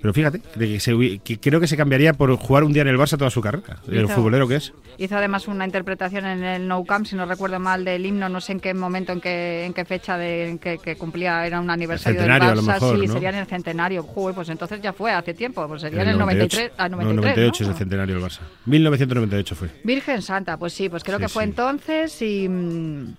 Pero 0.00 0.12
fíjate, 0.14 0.40
de 0.54 0.66
que 0.68 0.80
se 0.80 1.20
que 1.24 1.38
creo 1.40 1.58
que 1.58 1.66
se 1.66 1.76
cambiaría 1.76 2.12
por 2.12 2.34
jugar 2.36 2.64
un 2.64 2.72
día 2.72 2.82
en 2.82 2.88
el 2.88 2.96
Barça 2.96 3.16
toda 3.18 3.30
su 3.30 3.40
carrera. 3.40 3.76
El 3.88 4.04
Hizo- 4.04 4.14
futbolero 4.14 4.46
que 4.46 4.56
es. 4.56 4.72
Hizo 4.98 5.16
además 5.16 5.48
una 5.48 5.64
interpretación 5.64 6.24
en 6.26 6.42
el 6.44 6.68
No 6.68 6.84
Camp, 6.84 7.06
si 7.06 7.16
no 7.16 7.26
recuerdo 7.26 7.58
mal, 7.58 7.84
del 7.84 8.06
himno, 8.06 8.28
no 8.28 8.40
sé 8.40 8.52
en 8.52 8.60
qué 8.60 8.72
momento, 8.74 9.12
en 9.12 9.20
qué, 9.20 9.64
en 9.64 9.72
qué 9.74 9.84
fecha 9.84 10.16
de, 10.16 10.48
en 10.50 10.58
que, 10.58 10.78
que 10.78 10.96
cumplía, 10.96 11.46
era 11.46 11.60
un 11.60 11.68
aniversario 11.70 12.20
del 12.20 12.30
centenario, 12.30 12.52
a 12.52 12.54
lo 12.54 12.62
Barça, 12.62 12.74
mejor, 12.74 13.00
sí, 13.00 13.06
¿no? 13.06 13.12
sería 13.14 13.28
en 13.30 13.34
el 13.36 13.46
centenario. 13.46 14.02
Joder, 14.02 14.34
pues 14.34 14.48
entonces 14.48 14.80
ya 14.80 14.92
fue, 14.92 15.12
hace 15.12 15.34
tiempo, 15.34 15.66
pues 15.68 15.82
sería 15.82 16.02
en 16.02 16.08
el 16.10 16.18
98. 16.18 16.56
93, 16.56 16.72
ah, 16.78 16.88
No, 16.88 16.96
93, 16.98 17.16
98 17.36 17.64
¿no? 17.64 17.68
es 17.70 17.74
el 17.74 17.78
centenario 17.78 18.14
del 18.16 18.24
Barça. 18.24 18.40
1998 18.66 19.54
fue. 19.54 19.68
Virgen 19.84 20.22
Santa, 20.22 20.56
pues 20.56 20.72
sí, 20.72 20.88
pues 20.88 21.02
creo 21.04 21.18
Sí, 21.18 21.24
que 21.24 21.28
fue 21.28 21.44
sí. 21.44 21.50
entonces 21.50 22.22
y, 22.22 22.48
mm, 22.48 23.14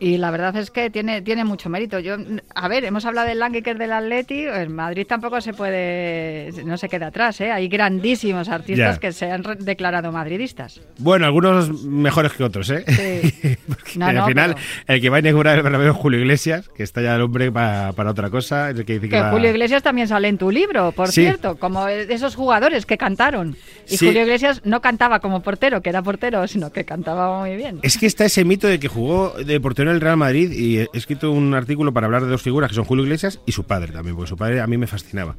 y 0.00 0.16
la 0.16 0.30
verdad 0.30 0.56
es 0.56 0.70
que 0.70 0.90
tiene, 0.90 1.22
tiene 1.22 1.44
mucho 1.44 1.68
mérito. 1.68 1.98
Yo, 1.98 2.16
a 2.54 2.68
ver, 2.68 2.84
hemos 2.84 3.04
hablado 3.04 3.28
del 3.28 3.38
Languiker 3.38 3.78
del 3.78 3.92
Atleti, 3.92 4.46
en 4.46 4.74
Madrid 4.74 5.06
tampoco 5.06 5.40
se 5.40 5.52
puede, 5.52 6.50
no 6.64 6.76
se 6.76 6.88
queda 6.88 7.08
atrás, 7.08 7.40
¿eh? 7.40 7.50
Hay 7.52 7.68
grandísimos 7.68 8.48
artistas 8.48 8.96
Ya. 8.96 9.00
que 9.00 9.12
se 9.12 9.30
han 9.30 9.42
declarado 9.60 10.10
madridistas. 10.12 10.80
Bueno, 10.98 11.26
algunos 11.26 11.84
mejores 11.84 12.32
que 12.32 12.44
otros, 12.44 12.70
¿eh? 12.70 12.84
Sí. 12.88 13.56
Porque 13.68 13.98
No, 13.98 14.06
al 14.06 14.14
no, 14.16 14.26
final, 14.26 14.54
pero- 14.54 14.94
el 14.94 15.00
que 15.00 15.10
va 15.10 15.16
a 15.16 15.20
inaugurar 15.20 15.56
el 15.58 15.62
Bernabéu 15.62 15.90
es 15.92 15.96
Julio 15.96 16.18
Iglesias, 16.20 16.68
que 16.74 16.82
está 16.82 17.02
ya 17.02 17.14
el 17.16 17.22
hombre 17.22 17.52
pa- 17.52 17.92
para 17.94 18.10
otra 18.10 18.30
cosa. 18.30 18.70
el 18.70 18.84
que 18.84 18.94
dice 18.94 19.08
que 19.08 19.16
Que 19.16 19.20
va- 19.20 19.30
Julio 19.30 19.50
Iglesias 19.50 19.82
también 19.82 20.08
sale 20.08 20.28
en 20.28 20.38
tu 20.38 20.50
libro, 20.50 20.92
por 20.92 21.08
Sí. 21.08 21.22
cierto, 21.22 21.56
como 21.58 21.86
esos 21.88 22.34
jugadores 22.36 22.86
que 22.86 22.96
cantaron. 22.96 23.56
Y 23.88 23.96
Sí. 23.96 24.06
Julio 24.06 24.22
Iglesias 24.22 24.62
no 24.64 24.80
cantaba 24.80 25.20
como 25.20 25.42
portero, 25.42 25.80
que 25.82 25.90
era 25.90 26.02
portero, 26.02 26.46
sino 26.48 26.72
que 26.72 26.84
cantaba 26.84 27.38
muy 27.40 27.56
bien. 27.56 27.78
Es 27.82 27.98
que 27.98 28.06
está 28.06 28.24
ese 28.24 28.44
mito 28.44 28.66
de 28.66 28.78
que 28.80 28.88
jugó 28.88 29.30
de 29.44 29.60
portero 29.60 29.89
el 29.90 30.00
Real 30.00 30.16
Madrid 30.16 30.52
y 30.52 30.78
he 30.78 30.88
escrito 30.92 31.30
un 31.30 31.54
artículo 31.54 31.92
para 31.92 32.06
hablar 32.06 32.24
de 32.24 32.30
dos 32.30 32.42
figuras 32.42 32.68
que 32.68 32.74
son 32.74 32.84
Julio 32.84 33.04
Iglesias 33.04 33.40
y 33.46 33.52
su 33.52 33.64
padre 33.64 33.92
también, 33.92 34.16
porque 34.16 34.28
su 34.28 34.36
padre 34.36 34.60
a 34.60 34.66
mí 34.66 34.76
me 34.76 34.86
fascinaba. 34.86 35.36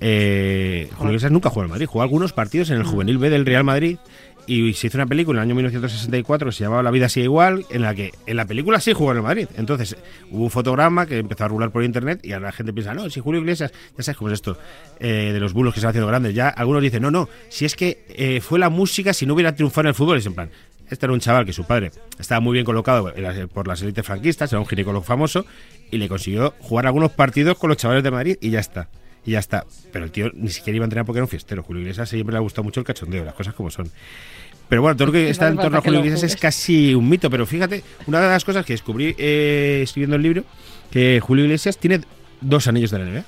Eh, 0.00 0.88
Julio 0.94 1.12
Iglesias 1.12 1.32
nunca 1.32 1.50
jugó 1.50 1.62
en 1.62 1.66
el 1.66 1.70
Madrid, 1.70 1.86
jugó 1.86 2.02
algunos 2.02 2.32
partidos 2.32 2.70
en 2.70 2.76
el 2.76 2.84
Juvenil 2.84 3.18
B 3.18 3.30
del 3.30 3.46
Real 3.46 3.64
Madrid 3.64 3.98
y 4.48 4.72
se 4.72 4.86
hizo 4.86 4.96
una 4.96 5.06
película 5.06 5.38
en 5.38 5.42
el 5.42 5.48
año 5.50 5.54
1964 5.56 6.48
que 6.48 6.52
se 6.52 6.64
llamaba 6.64 6.82
La 6.82 6.90
vida 6.90 7.08
sigue 7.10 7.24
igual, 7.24 7.66
en 7.70 7.82
la 7.82 7.94
que 7.94 8.12
en 8.26 8.36
la 8.36 8.46
película 8.46 8.80
sí 8.80 8.94
jugó 8.94 9.10
en 9.10 9.18
el 9.18 9.22
Madrid. 9.22 9.46
Entonces 9.56 9.96
hubo 10.30 10.44
un 10.44 10.50
fotograma 10.50 11.04
que 11.04 11.18
empezó 11.18 11.44
a 11.44 11.48
rular 11.48 11.70
por 11.70 11.84
internet 11.84 12.20
y 12.22 12.32
ahora 12.32 12.46
la 12.46 12.52
gente 12.52 12.72
piensa, 12.72 12.94
no, 12.94 13.10
si 13.10 13.20
Julio 13.20 13.42
Iglesias, 13.42 13.72
ya 13.96 14.02
sabes 14.02 14.16
cómo 14.16 14.30
es 14.30 14.34
esto, 14.34 14.56
eh, 15.00 15.30
de 15.34 15.38
los 15.38 15.52
bulos 15.52 15.74
que 15.74 15.80
se 15.80 15.86
van 15.86 15.90
haciendo 15.90 16.08
grandes. 16.08 16.34
Ya 16.34 16.48
algunos 16.48 16.82
dicen, 16.82 17.02
no, 17.02 17.10
no, 17.10 17.28
si 17.50 17.66
es 17.66 17.76
que 17.76 18.04
eh, 18.08 18.40
fue 18.40 18.58
la 18.58 18.70
música 18.70 19.12
si 19.12 19.26
no 19.26 19.34
hubiera 19.34 19.54
triunfado 19.54 19.82
en 19.82 19.88
el 19.88 19.94
fútbol, 19.94 20.16
es 20.16 20.24
en 20.24 20.34
plan. 20.34 20.50
Este 20.90 21.06
era 21.06 21.12
un 21.12 21.20
chaval 21.20 21.44
que 21.44 21.52
su 21.52 21.64
padre 21.64 21.92
estaba 22.18 22.40
muy 22.40 22.54
bien 22.54 22.64
colocado 22.64 23.12
por 23.52 23.66
las 23.66 23.82
élites 23.82 24.04
franquistas, 24.04 24.52
era 24.52 24.60
un 24.60 24.66
ginecólogo 24.66 25.04
famoso 25.04 25.44
y 25.90 25.98
le 25.98 26.08
consiguió 26.08 26.54
jugar 26.60 26.86
algunos 26.86 27.12
partidos 27.12 27.58
con 27.58 27.68
los 27.68 27.76
chavales 27.76 28.02
de 28.02 28.10
Madrid 28.10 28.36
y 28.40 28.50
ya 28.50 28.60
está. 28.60 28.88
Y 29.24 29.32
ya 29.32 29.40
está. 29.40 29.66
Pero 29.92 30.04
el 30.04 30.10
tío 30.10 30.30
ni 30.34 30.48
siquiera 30.48 30.76
iba 30.76 30.84
a 30.84 30.86
entrenar 30.86 31.04
porque 31.04 31.18
era 31.18 31.24
un 31.24 31.28
fiestero. 31.28 31.62
Julio 31.62 31.82
Iglesias 31.82 32.08
siempre 32.08 32.32
le 32.32 32.38
ha 32.38 32.40
gustado 32.40 32.64
mucho 32.64 32.80
el 32.80 32.86
cachondeo, 32.86 33.24
las 33.24 33.34
cosas 33.34 33.54
como 33.54 33.70
son. 33.70 33.90
Pero 34.68 34.82
bueno, 34.82 34.96
todo 34.96 35.06
lo 35.06 35.12
que 35.12 35.28
está 35.30 35.48
en 35.48 35.56
torno 35.56 35.78
a 35.78 35.80
Julio 35.80 36.00
Iglesias 36.00 36.32
es 36.32 36.36
casi 36.36 36.94
un 36.94 37.08
mito. 37.08 37.28
Pero 37.28 37.44
fíjate, 37.44 37.82
una 38.06 38.20
de 38.20 38.28
las 38.28 38.44
cosas 38.44 38.64
que 38.64 38.72
descubrí 38.72 39.14
eh, 39.18 39.80
escribiendo 39.82 40.16
el 40.16 40.22
libro, 40.22 40.44
que 40.90 41.20
Julio 41.20 41.44
Iglesias 41.44 41.78
tiene 41.78 42.00
dos 42.40 42.68
anillos 42.68 42.90
de 42.90 42.98
la 42.98 43.04
NBA. 43.04 43.24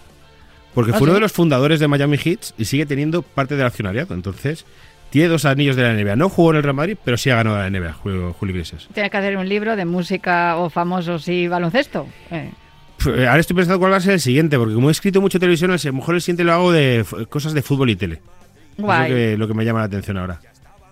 Porque 0.74 0.92
¿Ah, 0.92 0.94
fue 0.94 1.06
uno 1.06 1.14
de 1.14 1.20
los 1.20 1.32
fundadores 1.32 1.80
de 1.80 1.88
Miami 1.88 2.16
Heat 2.16 2.52
y 2.56 2.64
sigue 2.64 2.86
teniendo 2.86 3.22
parte 3.22 3.56
del 3.56 3.66
accionariado. 3.66 4.14
Entonces, 4.14 4.64
tiene 5.10 5.28
dos 5.28 5.44
anillos 5.44 5.76
de 5.76 5.82
la 5.82 5.92
NBA. 5.94 6.16
No 6.16 6.28
jugó 6.28 6.50
en 6.52 6.58
el 6.58 6.62
Real 6.62 6.74
Madrid, 6.74 6.96
pero 7.04 7.16
sí 7.16 7.30
ha 7.30 7.36
ganado 7.36 7.58
la 7.58 7.68
NBA, 7.68 7.92
Julio, 7.92 8.32
Julio 8.38 8.54
Iglesias. 8.54 8.88
Tienes 8.92 9.10
que 9.10 9.16
hacer 9.18 9.36
un 9.36 9.48
libro 9.48 9.76
de 9.76 9.84
música 9.84 10.56
o 10.56 10.70
famosos 10.70 11.28
y 11.28 11.48
baloncesto. 11.48 12.06
Eh, 12.30 12.50
eh, 13.06 13.26
Ahora 13.26 13.40
estoy 13.40 13.56
pensando 13.56 13.78
cuál 13.78 13.92
va 13.92 13.96
a 13.96 14.00
ser 14.00 14.14
el 14.14 14.20
siguiente, 14.20 14.56
porque 14.58 14.74
como 14.74 14.88
he 14.88 14.92
escrito 14.92 15.20
mucho 15.20 15.38
televisión, 15.40 15.70
a 15.70 15.76
lo 15.82 15.92
mejor 15.92 16.14
el 16.14 16.20
siguiente 16.20 16.44
lo 16.44 16.52
hago 16.52 16.72
de 16.72 17.04
cosas 17.28 17.52
de 17.52 17.62
fútbol 17.62 17.90
y 17.90 17.96
tele. 17.96 18.20
Es 18.76 18.84
lo 18.84 19.06
que, 19.06 19.36
lo 19.36 19.48
que 19.48 19.54
me 19.54 19.64
llama 19.64 19.80
la 19.80 19.86
atención 19.86 20.16
ahora. 20.16 20.40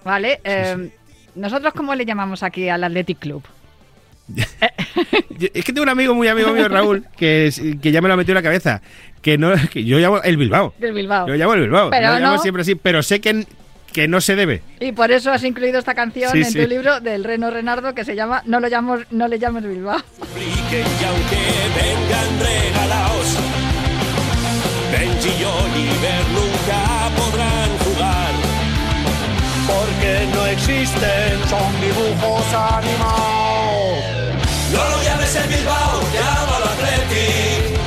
Vale. 0.05 0.41
eh, 0.45 0.91
¿Nosotros 1.35 1.73
cómo 1.75 1.95
le 1.95 2.05
llamamos 2.05 2.43
aquí 2.43 2.69
al 2.69 2.83
Athletic 2.85 3.19
Club? 3.19 3.43
Es 5.41 5.65
que 5.65 5.73
tengo 5.73 5.83
un 5.83 5.89
amigo 5.89 6.15
muy 6.15 6.27
amigo 6.27 6.53
mío, 6.53 6.69
Raúl, 6.69 7.05
que, 7.17 7.53
que 7.81 7.93
ya 7.93 8.01
me 8.03 8.09
lo 8.09 8.15
ha 8.15 8.17
metido 8.17 8.33
en 8.33 8.43
la 8.43 8.49
cabeza. 8.49 8.83
Que 9.23 9.39
no 9.39 9.53
que 9.71 9.85
yo 9.85 9.99
llamo 9.99 10.21
el 10.23 10.37
Bilbao. 10.37 10.75
Del 10.79 10.93
Bilbao. 10.93 11.29
Yo 11.29 11.35
llamo 11.35 11.55
el 11.55 11.61
Bilbao. 11.61 11.91
Pero 11.91 12.19
llamo 12.19 12.37
no. 12.37 12.39
siempre 12.39 12.63
así, 12.63 12.75
pero 12.75 13.03
sé 13.03 13.21
que, 13.21 13.47
que 13.93 14.07
no 14.09 14.21
se 14.21 14.37
debe. 14.37 14.63
Y 14.81 14.93
por 14.93 15.11
eso 15.11 15.33
has 15.33 15.45
incluido 15.45 15.79
esta 15.79 15.95
canción 15.95 16.33
Sí, 16.33 16.39
en 16.39 16.45
sí. 16.53 16.61
tu 16.61 16.67
libro 16.69 17.01
del 17.01 17.25
Reno 17.25 17.51
Renardo 17.51 17.95
que 17.95 18.05
se 18.05 18.15
llama 18.15 18.43
No 18.47 18.61
lo 18.61 18.69
llamo, 18.69 18.97
no 19.11 19.29
le 19.29 19.39
llames 19.39 19.65
Bilbao. 19.65 19.99
y 19.99 21.05
aunque 21.05 21.41
vengan 21.75 22.41
regalados, 22.41 23.27
Benji 24.93 25.29
y 25.29 25.45
Oliver 25.45 26.25
nunca 26.33 27.11
podrán 27.17 27.79
jugar. 27.85 28.33
Porque 29.67 30.27
no 30.35 30.47
existen, 30.47 31.39
son 31.49 31.81
dibujos 31.81 32.45
animados. 32.55 33.99
No 34.73 34.89
lo 34.91 35.03
llames 35.03 35.35
el 35.37 35.49
Bilbao, 35.49 36.01
llámalo 36.15 36.65
Athletic. 36.67 37.79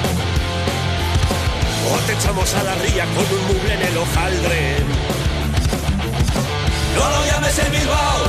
O 1.94 1.98
te 2.06 2.14
echamos 2.14 2.54
a 2.56 2.64
la 2.64 2.76
ría 2.76 3.06
con 3.06 3.26
un 3.38 3.48
muble 3.48 3.74
en 3.74 3.82
el 3.82 3.98
hojaldre. 3.98 4.76
No 6.96 7.10
lo 7.10 7.26
llames 7.26 7.58
el 7.60 7.72
Bilbao, 7.72 8.26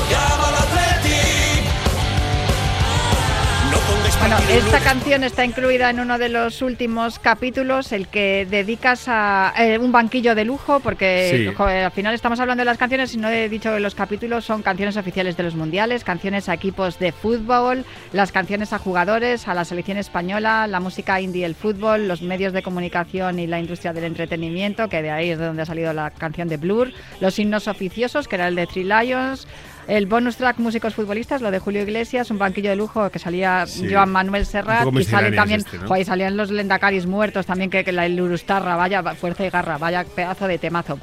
Bueno, 4.22 4.36
esta 4.52 4.78
canción 4.78 5.24
está 5.24 5.44
incluida 5.44 5.90
en 5.90 5.98
uno 5.98 6.16
de 6.16 6.28
los 6.28 6.62
últimos 6.62 7.18
capítulos, 7.18 7.90
el 7.90 8.06
que 8.06 8.46
dedicas 8.48 9.06
a 9.08 9.52
eh, 9.58 9.78
un 9.78 9.90
banquillo 9.90 10.36
de 10.36 10.44
lujo, 10.44 10.78
porque 10.78 11.48
Sí. 11.48 11.54
joder, 11.56 11.86
al 11.86 11.90
final 11.90 12.14
estamos 12.14 12.38
hablando 12.38 12.60
de 12.60 12.66
las 12.66 12.78
canciones 12.78 13.12
y 13.14 13.16
no 13.16 13.28
he 13.28 13.48
dicho 13.48 13.74
que 13.74 13.80
los 13.80 13.96
capítulos 13.96 14.44
son 14.44 14.62
canciones 14.62 14.96
oficiales 14.96 15.36
de 15.36 15.42
los 15.42 15.56
mundiales, 15.56 16.04
canciones 16.04 16.48
a 16.48 16.54
equipos 16.54 17.00
de 17.00 17.10
fútbol, 17.10 17.84
las 18.12 18.30
canciones 18.30 18.72
a 18.72 18.78
jugadores, 18.78 19.48
a 19.48 19.54
la 19.54 19.64
selección 19.64 19.98
española, 19.98 20.68
la 20.68 20.78
música 20.78 21.20
indie, 21.20 21.44
el 21.44 21.56
fútbol, 21.56 22.06
los 22.06 22.22
medios 22.22 22.52
de 22.52 22.62
comunicación 22.62 23.40
y 23.40 23.48
la 23.48 23.58
industria 23.58 23.92
del 23.92 24.04
entretenimiento, 24.04 24.88
que 24.88 25.02
de 25.02 25.10
ahí 25.10 25.30
es 25.30 25.38
de 25.40 25.46
donde 25.46 25.62
ha 25.62 25.66
salido 25.66 25.92
la 25.92 26.12
canción 26.12 26.46
de 26.46 26.58
Blur, 26.58 26.92
los 27.20 27.36
himnos 27.40 27.66
oficiosos, 27.66 28.28
que 28.28 28.36
era 28.36 28.46
el 28.46 28.54
de 28.54 28.68
Three 28.68 28.84
Lions. 28.84 29.48
El 29.88 30.06
bonus 30.06 30.36
track 30.36 30.58
músicos 30.58 30.94
futbolistas, 30.94 31.42
lo 31.42 31.50
de 31.50 31.58
Julio 31.58 31.82
Iglesias, 31.82 32.30
un 32.30 32.38
banquillo 32.38 32.70
de 32.70 32.76
lujo 32.76 33.10
que 33.10 33.18
salía 33.18 33.66
Sí. 33.66 33.88
Joan 33.92 34.10
Manuel 34.10 34.46
Serrat 34.46 34.82
y 34.82 34.84
sale 34.84 34.92
misceláneas 34.92 35.36
también, 35.36 35.60
este, 35.60 35.78
¿no? 35.78 35.88
joder, 35.88 36.02
y 36.02 36.04
salían 36.04 36.36
los 36.36 36.50
Lendacaris 36.50 37.06
muertos 37.06 37.46
también, 37.46 37.70
que, 37.70 37.84
que 37.84 37.92
la 37.92 38.06
el 38.06 38.20
Urustarra, 38.20 38.76
vaya 38.76 39.02
fuerza 39.14 39.44
y 39.44 39.50
garra, 39.50 39.78
vaya 39.78 40.04
pedazo 40.04 40.46
de 40.46 40.58
temazo. 40.58 40.98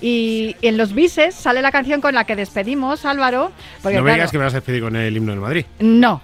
Y 0.00 0.56
en 0.62 0.76
los 0.76 0.94
bises 0.94 1.34
sale 1.34 1.60
la 1.60 1.72
canción 1.72 2.00
con 2.00 2.14
la 2.14 2.24
que 2.24 2.34
despedimos, 2.36 3.04
Álvaro. 3.04 3.52
Porque, 3.82 3.96
no 3.98 4.02
me 4.02 4.08
claro, 4.08 4.14
digas 4.16 4.30
que 4.30 4.38
me 4.38 4.44
vas 4.44 4.54
a 4.54 4.56
despedir 4.58 4.82
con 4.82 4.96
el 4.96 5.16
himno 5.16 5.32
del 5.32 5.40
Madrid. 5.40 5.64
no. 5.78 6.22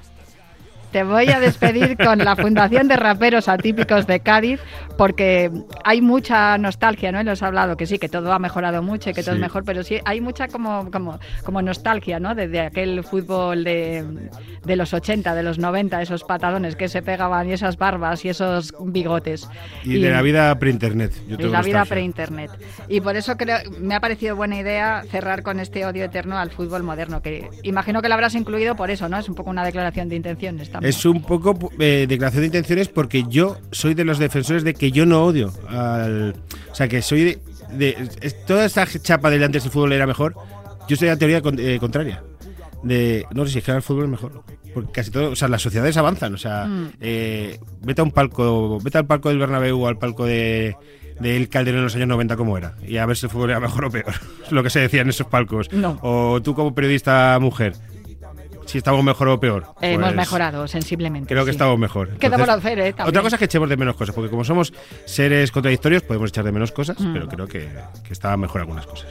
Te 0.96 1.04
voy 1.04 1.28
a 1.28 1.40
despedir 1.40 1.94
con 1.98 2.20
la 2.20 2.36
Fundación 2.36 2.88
de 2.88 2.96
Raperos 2.96 3.50
Atípicos 3.50 4.06
de 4.06 4.20
Cádiz, 4.20 4.60
porque 4.96 5.50
hay 5.84 6.00
mucha 6.00 6.56
nostalgia, 6.56 7.12
¿no? 7.12 7.22
Lo 7.22 7.32
has 7.32 7.42
hablado, 7.42 7.76
que 7.76 7.84
sí, 7.84 7.98
que 7.98 8.08
todo 8.08 8.32
ha 8.32 8.38
mejorado 8.38 8.82
mucho 8.82 9.10
y 9.10 9.12
que 9.12 9.22
todo 9.22 9.34
Sí. 9.34 9.36
es 9.36 9.42
mejor, 9.42 9.64
pero 9.64 9.82
sí 9.82 9.98
hay 10.06 10.22
mucha 10.22 10.48
como, 10.48 10.90
como, 10.90 11.18
como 11.44 11.60
nostalgia, 11.60 12.18
¿no? 12.18 12.34
Desde 12.34 12.60
aquel 12.60 13.04
fútbol 13.04 13.62
de, 13.62 14.06
de 14.64 14.76
los 14.76 14.94
80, 14.94 15.34
de 15.34 15.42
los 15.42 15.58
90, 15.58 16.00
esos 16.00 16.24
patadones 16.24 16.76
que 16.76 16.88
se 16.88 17.02
pegaban 17.02 17.46
y 17.46 17.52
esas 17.52 17.76
barbas 17.76 18.24
y 18.24 18.30
esos 18.30 18.74
bigotes. 18.80 19.50
Y, 19.84 20.00
de 20.00 20.10
la 20.10 20.22
vida 20.22 20.58
pre-internet. 20.58 21.12
Y 21.28 21.36
la 21.42 21.60
vida 21.60 21.84
pre-internet. 21.84 22.50
Y 22.88 23.02
por 23.02 23.16
eso 23.16 23.36
creo, 23.36 23.58
me 23.80 23.94
ha 23.94 24.00
parecido 24.00 24.34
buena 24.34 24.58
idea 24.58 25.02
cerrar 25.10 25.42
con 25.42 25.60
este 25.60 25.84
odio 25.84 26.04
eterno 26.04 26.38
al 26.38 26.50
fútbol 26.50 26.84
moderno, 26.84 27.20
que 27.20 27.50
imagino 27.64 28.00
que 28.00 28.08
lo 28.08 28.14
habrás 28.14 28.34
incluido 28.34 28.76
por 28.76 28.90
eso, 28.90 29.10
¿no? 29.10 29.18
Es 29.18 29.28
un 29.28 29.34
poco 29.34 29.50
una 29.50 29.62
declaración 29.62 30.08
de 30.08 30.16
intenciones 30.16 30.70
también. 30.70 30.85
Es 30.88 31.04
un 31.04 31.22
poco 31.22 31.58
eh, 31.78 32.06
declaración 32.08 32.42
de 32.42 32.46
intenciones 32.46 32.88
porque 32.88 33.24
yo 33.28 33.56
soy 33.72 33.94
de 33.94 34.04
los 34.04 34.18
defensores 34.18 34.62
de 34.64 34.74
que 34.74 34.90
yo 34.92 35.06
no 35.06 35.24
odio 35.24 35.52
al. 35.68 36.34
O 36.70 36.74
sea, 36.74 36.88
que 36.88 37.02
soy 37.02 37.24
de. 37.24 37.38
de- 37.72 38.08
es- 38.20 38.44
toda 38.46 38.64
esta 38.64 38.86
chapa 39.00 39.30
de 39.30 39.44
antes 39.44 39.64
el 39.64 39.70
fútbol 39.70 39.92
era 39.92 40.06
mejor. 40.06 40.34
Yo 40.88 40.96
soy 40.96 41.06
de 41.08 41.14
la 41.14 41.18
teoría 41.18 41.42
con- 41.42 41.58
eh, 41.58 41.78
contraria. 41.80 42.22
De. 42.82 43.26
No 43.32 43.44
sé 43.46 43.52
si 43.52 43.58
es 43.58 43.64
que 43.64 43.70
ahora 43.70 43.78
el 43.78 43.82
fútbol 43.82 44.04
es 44.04 44.10
mejor. 44.10 44.42
Porque 44.74 44.92
casi 44.92 45.10
todo. 45.10 45.30
O 45.30 45.36
sea, 45.36 45.48
las 45.48 45.62
sociedades 45.62 45.96
avanzan. 45.96 46.34
O 46.34 46.38
sea, 46.38 46.66
Mm. 46.66 46.88
eh, 47.00 47.58
vete 47.82 48.00
a 48.02 48.04
un 48.04 48.12
palco. 48.12 48.78
Vete 48.82 48.98
al 48.98 49.06
palco 49.06 49.28
del 49.30 49.38
Bernabéu 49.38 49.82
o 49.82 49.88
al 49.88 49.98
palco 49.98 50.24
de. 50.26 50.76
Del 51.18 51.48
Calderón 51.48 51.78
en 51.78 51.84
los 51.84 51.94
años 51.96 52.08
90 52.08 52.36
como 52.36 52.58
era. 52.58 52.74
Y 52.86 52.98
a 52.98 53.06
ver 53.06 53.16
si 53.16 53.24
el 53.24 53.30
fútbol 53.32 53.48
era 53.48 53.58
mejor 53.58 53.86
o 53.86 53.90
peor. 53.90 54.12
Lo 54.50 54.62
que 54.62 54.68
se 54.68 54.80
decía 54.80 55.00
en 55.00 55.08
esos 55.08 55.26
palcos. 55.26 55.72
No. 55.72 55.98
O 56.02 56.42
tú 56.42 56.54
como 56.54 56.74
periodista 56.74 57.38
mujer. 57.40 57.72
Si 58.66 58.78
estamos 58.78 59.02
mejor 59.04 59.28
o 59.28 59.40
peor. 59.40 59.64
Hemos 59.80 60.06
Pues- 60.08 60.16
mejorado 60.16 60.66
sensiblemente. 60.68 61.28
Creo 61.32 61.44
que 61.44 61.52
sí. 61.52 61.54
estamos 61.56 61.78
mejor. 61.78 62.08
Entonces, 62.12 62.38
por 62.40 62.50
hacer, 62.50 62.78
¿eh? 62.80 62.92
También. 62.92 63.08
Otra 63.08 63.22
cosa 63.22 63.36
es 63.36 63.38
que 63.38 63.44
echemos 63.46 63.68
de 63.68 63.76
menos 63.76 63.96
cosas, 63.96 64.14
porque 64.14 64.28
como 64.30 64.44
somos 64.44 64.72
seres 65.04 65.50
contradictorios, 65.52 66.02
podemos 66.02 66.30
echar 66.30 66.44
de 66.44 66.52
menos 66.52 66.72
cosas, 66.72 67.00
Mm. 67.00 67.12
pero 67.12 67.28
creo 67.28 67.46
que, 67.46 67.68
que 68.04 68.12
estaban 68.12 68.40
mejor 68.40 68.60
algunas 68.62 68.86
cosas. 68.86 69.06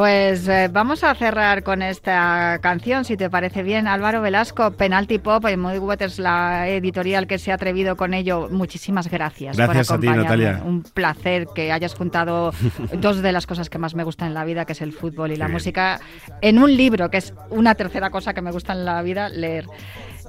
Pues 0.00 0.48
eh, 0.48 0.70
vamos 0.72 1.04
a 1.04 1.14
cerrar 1.14 1.62
con 1.62 1.82
esta 1.82 2.58
canción, 2.62 3.04
si 3.04 3.18
te 3.18 3.28
parece 3.28 3.62
bien. 3.62 3.86
Álvaro 3.86 4.22
Velasco, 4.22 4.70
Penalty 4.70 5.18
Pop, 5.18 5.44
y 5.52 5.58
Moody 5.58 5.76
Waters, 5.76 6.18
la 6.18 6.68
editorial 6.70 7.26
que 7.26 7.36
se 7.36 7.52
ha 7.52 7.56
atrevido 7.56 7.96
con 7.96 8.14
ello. 8.14 8.48
Muchísimas 8.50 9.10
gracias, 9.10 9.58
Gracias 9.58 9.88
por 9.88 9.98
a 9.98 10.00
ti. 10.00 10.06
Natalia. 10.06 10.62
Un 10.64 10.84
placer 10.84 11.48
que 11.54 11.70
hayas 11.70 11.92
juntado 11.92 12.50
dos 12.98 13.20
de 13.20 13.30
las 13.30 13.46
cosas 13.46 13.68
que 13.68 13.76
más 13.76 13.94
me 13.94 14.02
gustan 14.02 14.28
en 14.28 14.34
la 14.34 14.46
vida, 14.46 14.64
que 14.64 14.72
es 14.72 14.80
el 14.80 14.94
fútbol 14.94 15.32
y 15.32 15.36
la 15.36 15.48
bien. 15.48 15.52
música, 15.52 16.00
en 16.40 16.58
un 16.58 16.74
libro, 16.74 17.10
que 17.10 17.18
es 17.18 17.34
una 17.50 17.74
tercera 17.74 18.08
cosa 18.08 18.32
que 18.32 18.40
me 18.40 18.52
gusta 18.52 18.72
en 18.72 18.86
la 18.86 19.02
vida, 19.02 19.28
leer. 19.28 19.66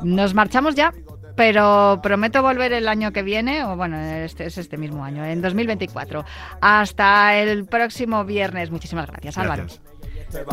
Nos 0.04 0.34
marchamos 0.34 0.76
ya. 0.76 0.92
Pero 1.36 2.00
prometo 2.02 2.42
volver 2.42 2.74
el 2.74 2.88
año 2.88 3.12
que 3.12 3.24
viene, 3.24 3.64
o 3.64 3.76
bueno, 3.76 4.00
este 4.00 4.46
es 4.46 4.58
este 4.58 4.78
mismo 4.78 5.04
año, 5.04 5.26
en 5.26 5.42
2024. 5.42 6.24
Hasta 6.62 7.38
el 7.38 7.66
próximo 7.66 8.26
viernes. 8.26 8.72
Muchísimas 8.72 9.08
gracias, 9.08 9.38
Álvaro. 9.38 9.64
Gracias. 9.64 9.92
Este 10.16 10.46